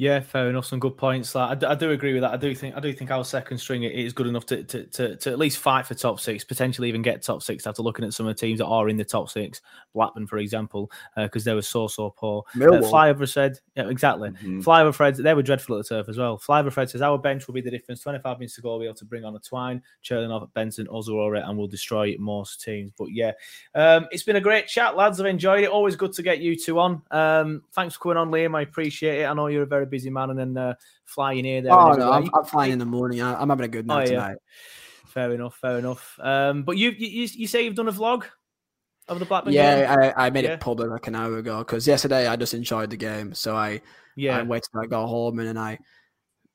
[0.00, 0.64] Yeah, fair enough.
[0.64, 1.34] Some good points.
[1.34, 2.30] Like, I, d- I do agree with that.
[2.30, 5.16] I do think I do think our second string is good enough to, to, to,
[5.16, 8.12] to at least fight for top six, potentially even get top six after looking at
[8.12, 9.60] some of the teams that are in the top six.
[9.94, 12.44] Blackburn, for example, because they were so so poor.
[12.54, 12.58] Uh.
[12.78, 14.30] Flyover said, yeah, exactly.
[14.30, 14.62] Mhm.
[14.62, 16.38] Flyover Fred, they were dreadful at the turf as well.
[16.38, 18.00] Flyover Fred says our bench will be the difference.
[18.00, 20.86] Twenty five minutes to go, we'll be able to bring on a Twine, Churlinov, Benson,
[20.86, 22.92] Ozorore, and we'll destroy most teams.
[22.96, 23.32] But yeah,
[23.74, 25.18] um, it's been a great chat, lads.
[25.18, 25.70] I've enjoyed it.
[25.70, 27.02] Always good to get you two on.
[27.10, 28.56] Um, thanks for coming on, Liam.
[28.56, 29.24] I appreciate it.
[29.24, 30.74] I know you're a very busy man, and then uh,
[31.04, 31.72] flying here there.
[31.72, 32.12] Oh no.
[32.12, 33.20] I'm, I'm flying in the morning.
[33.22, 34.20] I, I'm having a good Oh, night yeah.
[34.20, 34.36] tonight.
[35.06, 36.18] Fair enough, fair enough.
[36.22, 38.24] Um, but you, you you say you've done a vlog
[39.08, 39.62] of the Blackburn game?
[39.64, 40.52] Yeah, I, I made Yeah.
[40.52, 43.80] it public like an hour ago because yesterday I just enjoyed the game, so I
[44.16, 44.38] Yeah.
[44.38, 45.78] I waited till I got home and then I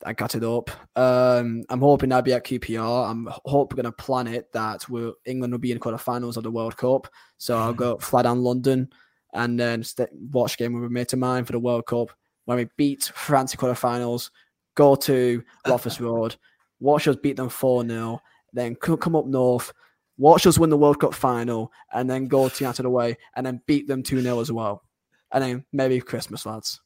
[0.05, 0.69] I got it up.
[0.97, 3.09] Um, I'm hoping I'll be at QPR.
[3.09, 6.51] I'm hoping we're gonna plan it that we're England will be in quarterfinals of the
[6.51, 7.07] World Cup,
[7.37, 8.89] so I'll go fly down London
[9.33, 12.09] and then st- watch game with a mate of mine for the World Cup
[12.45, 14.29] when we beat France in quarterfinals.
[14.75, 16.35] Go to Loftus Road,
[16.79, 18.21] watch us beat them four 0
[18.53, 19.73] then come up north,
[20.17, 23.61] watch us win the World Cup final, and then go to United away and then
[23.65, 24.83] beat them 2 0 as well.
[25.31, 26.79] And then maybe Christmas, lads.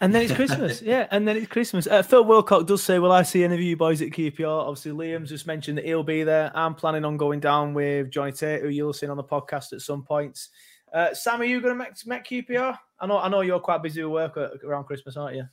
[0.00, 1.06] And then it's Christmas, yeah.
[1.10, 1.86] And then it's Christmas.
[1.86, 4.92] Uh, Phil Wilcock does say, "Will I see any of you boys at QPR?" Obviously,
[4.92, 6.52] Liam's just mentioned that he'll be there.
[6.54, 9.80] I'm planning on going down with Johnny Tate, who you'll see on the podcast at
[9.80, 10.50] some points.
[10.94, 12.78] Uh, Sam, are you going to make, make QPR?
[13.00, 15.44] I know, I know you're quite busy with work uh, around Christmas, aren't you?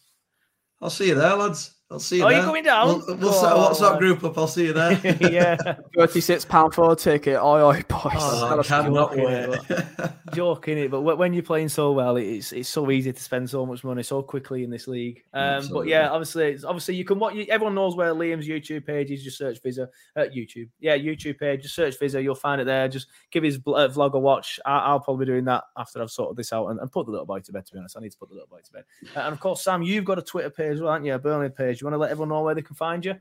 [0.79, 1.80] I'll see you there, lads.
[1.91, 2.37] I'll see you Oh, there.
[2.39, 2.87] you coming down?
[3.05, 3.69] We'll, we'll set a Oh.
[3.69, 4.37] WhatsApp group up.
[4.37, 4.93] I'll see you there.
[5.29, 5.57] yeah.
[5.97, 7.37] £36 for a ticket.
[7.37, 8.13] Oi, oi, boys.
[8.15, 10.11] Oh, I Gotta cannot joking, wait.
[10.33, 13.65] Joking it, but when you're playing so well, it's it's so easy to spend so
[13.65, 15.21] much money so quickly in this league.
[15.33, 19.21] Um, but yeah, obviously, obviously you can what everyone knows where Liam's YouTube page is.
[19.25, 20.69] Just search Visa at YouTube.
[20.79, 21.63] Yeah, YouTube page.
[21.63, 22.87] Just search Visa, you'll find it there.
[22.87, 24.57] Just give his bl- uh, vlog a watch.
[24.65, 27.11] I- I'll probably be doing that after I've sorted this out and, and put the
[27.11, 27.65] little boy to bed.
[27.65, 28.85] To be honest, I need to put the little boy to bed.
[29.13, 31.13] Uh, and of course, Sam, you've got a Twitter page, well, haven't you?
[31.15, 31.80] A Burnley page.
[31.81, 33.15] You want to let everyone know where they can find you?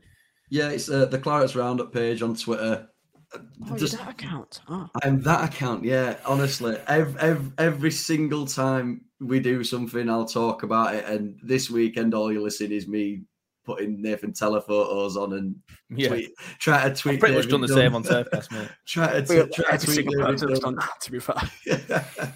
[0.49, 2.87] Yeah, it's uh, the Clarets Roundup page on Twitter.
[3.33, 4.61] Oh, Just- that account.
[4.67, 4.87] Oh.
[5.03, 6.17] I'm that account, yeah.
[6.25, 11.05] Honestly, every, every, every single time we do something, I'll talk about it.
[11.05, 13.23] And this weekend, all you're listening is me
[13.63, 15.55] putting Nathan Tella photos on and
[15.89, 16.09] Yeah.
[16.09, 17.13] tweet, try to tweet.
[17.15, 17.77] I've pretty much done the Dunn.
[17.77, 18.69] same on Turfcast, mate.
[18.87, 21.41] try to, We- try to tweet David person's done that, to be fair.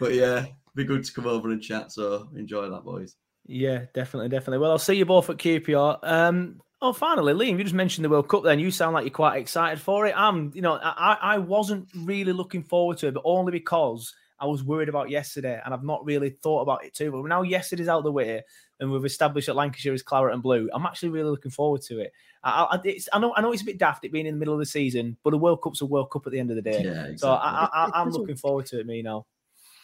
[0.00, 1.92] but yeah, be good to come over and chat.
[1.92, 3.14] So enjoy that, boys.
[3.48, 4.58] Yeah, definitely, definitely.
[4.58, 5.98] Well, I'll see you both at QPR.
[6.02, 8.44] Um, oh, finally, Liam, you just mentioned the World Cup.
[8.44, 10.14] Then you sound like you're quite excited for it.
[10.16, 14.44] I'm, you know, I, I wasn't really looking forward to it, but only because I
[14.46, 17.10] was worried about yesterday, and I've not really thought about it too.
[17.10, 18.42] But now yesterday's out the way,
[18.80, 20.68] and we've established that Lancashire is claret and blue.
[20.74, 22.12] I'm actually really looking forward to it.
[22.44, 24.38] I, I, it's, I know, I know it's a bit daft it being in the
[24.38, 26.56] middle of the season, but a World Cup's a World Cup at the end of
[26.56, 26.82] the day.
[26.84, 27.16] Yeah, exactly.
[27.18, 28.86] So I, I, It- it I, I'm looking forward to it.
[28.86, 29.24] Me now.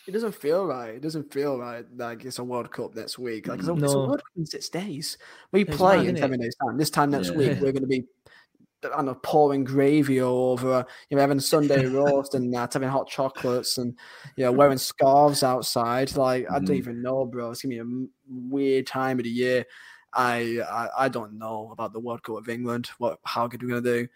[0.06, 0.94] It doesn't feel right.
[0.94, 3.47] It doesn't feel right like it's a World Cup next week.
[3.48, 5.16] Like it's a, it's a World Cup in six days.
[5.52, 6.76] We It's play mad, in seven days time.
[6.76, 7.36] This time next Yeah.
[7.36, 8.05] week we're going to be,
[8.94, 10.85] I know, pouring gravy over.
[11.09, 13.97] You know, having Sunday roast and that, having hot chocolates and
[14.36, 16.14] you know wearing scarves outside.
[16.16, 16.76] Like I don't Mhm.
[16.76, 17.51] even know, bro.
[17.51, 19.64] It's gonna be a weird time of the year.
[20.12, 22.90] I, I I don't know about the World Cup of England.
[22.98, 24.06] What how good we're gonna do.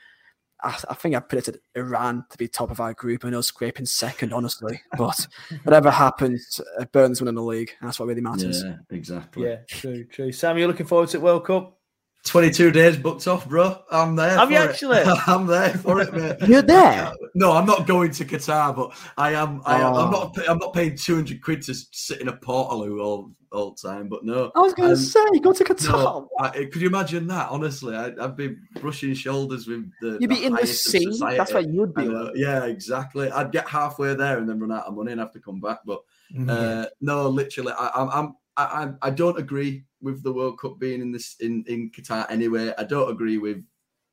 [0.62, 3.86] I, I think I predicted Iran to be top of our group and us scraping
[3.86, 4.80] second, honestly.
[4.96, 5.26] But
[5.62, 7.72] whatever happens, uh, Burn's winning the league.
[7.80, 8.64] That's what really matters.
[8.64, 9.46] Yeah, exactly.
[9.46, 10.32] Yeah, true, true.
[10.32, 11.77] Sam, you're looking forward to the World Cup?
[12.24, 13.80] 22 days booked off, bro.
[13.90, 14.30] I'm there.
[14.30, 14.68] Have for you it.
[14.68, 14.98] actually?
[15.26, 16.36] I'm there for it, mate.
[16.48, 17.12] You're there?
[17.34, 19.62] No, I'm not going to Qatar, but I am.
[19.64, 19.94] I am.
[19.94, 20.10] I'm Oh.
[20.34, 20.48] not.
[20.48, 24.08] I'm not paying 200 quid to sit in a Portaloo all all the time.
[24.08, 25.92] But no, I was going to say, go to Qatar.
[25.92, 27.48] no, I, could you imagine that?
[27.50, 30.18] Honestly, I, I'd be brushing shoulders with the.
[30.20, 31.04] You'd be in the highest of sea.
[31.06, 31.54] That's society.
[31.54, 32.32] what you'd be I know, like.
[32.36, 33.30] Yeah, exactly.
[33.30, 35.78] I'd get halfway there and then run out of money and have to come back.
[35.86, 36.00] But
[36.48, 38.08] uh, no, literally, I, I'm.
[38.10, 42.30] I'm I, I- don't agree with the World Cup being in this in, in Qatar
[42.30, 42.72] anyway.
[42.78, 43.62] I don't agree with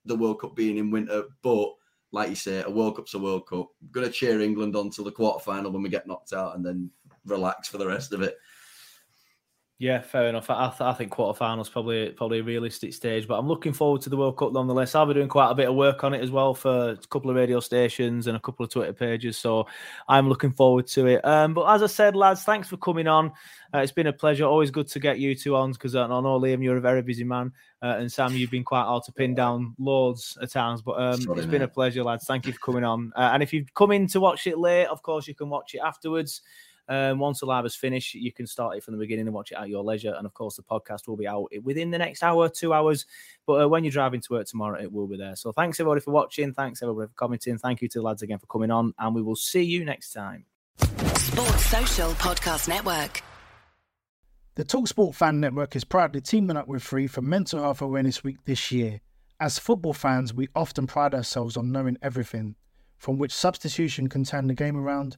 [0.06, 1.70] the World Cup being in winter, but
[2.12, 3.68] like you say, a World Cup's a World Cup.
[3.82, 6.90] I'm gonna cheer England on till the quarterfinal when we get knocked out, and then
[7.26, 8.38] relax for the rest of it.
[9.78, 10.50] Yeah, fair enough.
[10.50, 14.10] I, th- I think quarterfinals probably probably a realistic stage, but I'm looking forward to
[14.10, 14.96] the World Cup nonetheless.
[14.96, 17.30] I'll be doing quite a bit of work on it as well for a couple
[17.30, 19.68] of radio stations and a couple of Twitter pages, so
[20.08, 21.26] I'm looking forward to it.
[21.26, 23.34] Um, but as I said, lads, thanks for coming on.
[23.74, 24.46] Uh, it's been a pleasure.
[24.46, 27.26] Always good to get you two on because I know Liam, you're a very busy
[27.26, 30.82] man, uh, and Sam, you've been quite hard to pin down loads of times.
[30.84, 32.24] But um, Sorry, it's been a pleasure, lads.
[32.24, 33.12] Thank you for coming on.
[33.14, 35.76] Uh, and if you've come in to watch it late, of course you can watch
[35.76, 36.42] it afterwards.
[36.88, 39.52] Um, once the live is finished, you can start it from the beginning and watch
[39.52, 40.14] it at your leisure.
[40.16, 43.06] And of course, the podcast will be out within the next hour, two hours.
[43.46, 45.36] But uh, when you're driving to work tomorrow, it will be there.
[45.36, 46.54] So thanks everybody for watching.
[46.54, 47.58] Thanks everybody for commenting.
[47.58, 48.94] Thank you to the lads again for coming on.
[49.00, 50.46] And we will see you next time.
[50.78, 53.24] Sports Social Podcast Network.
[54.56, 58.38] The Talksport Fan Network is proudly teaming up with Free for Mental Health Awareness Week
[58.46, 59.02] this year.
[59.38, 62.56] As football fans, we often pride ourselves on knowing everything,
[62.98, 65.18] from which substitution can turn the game around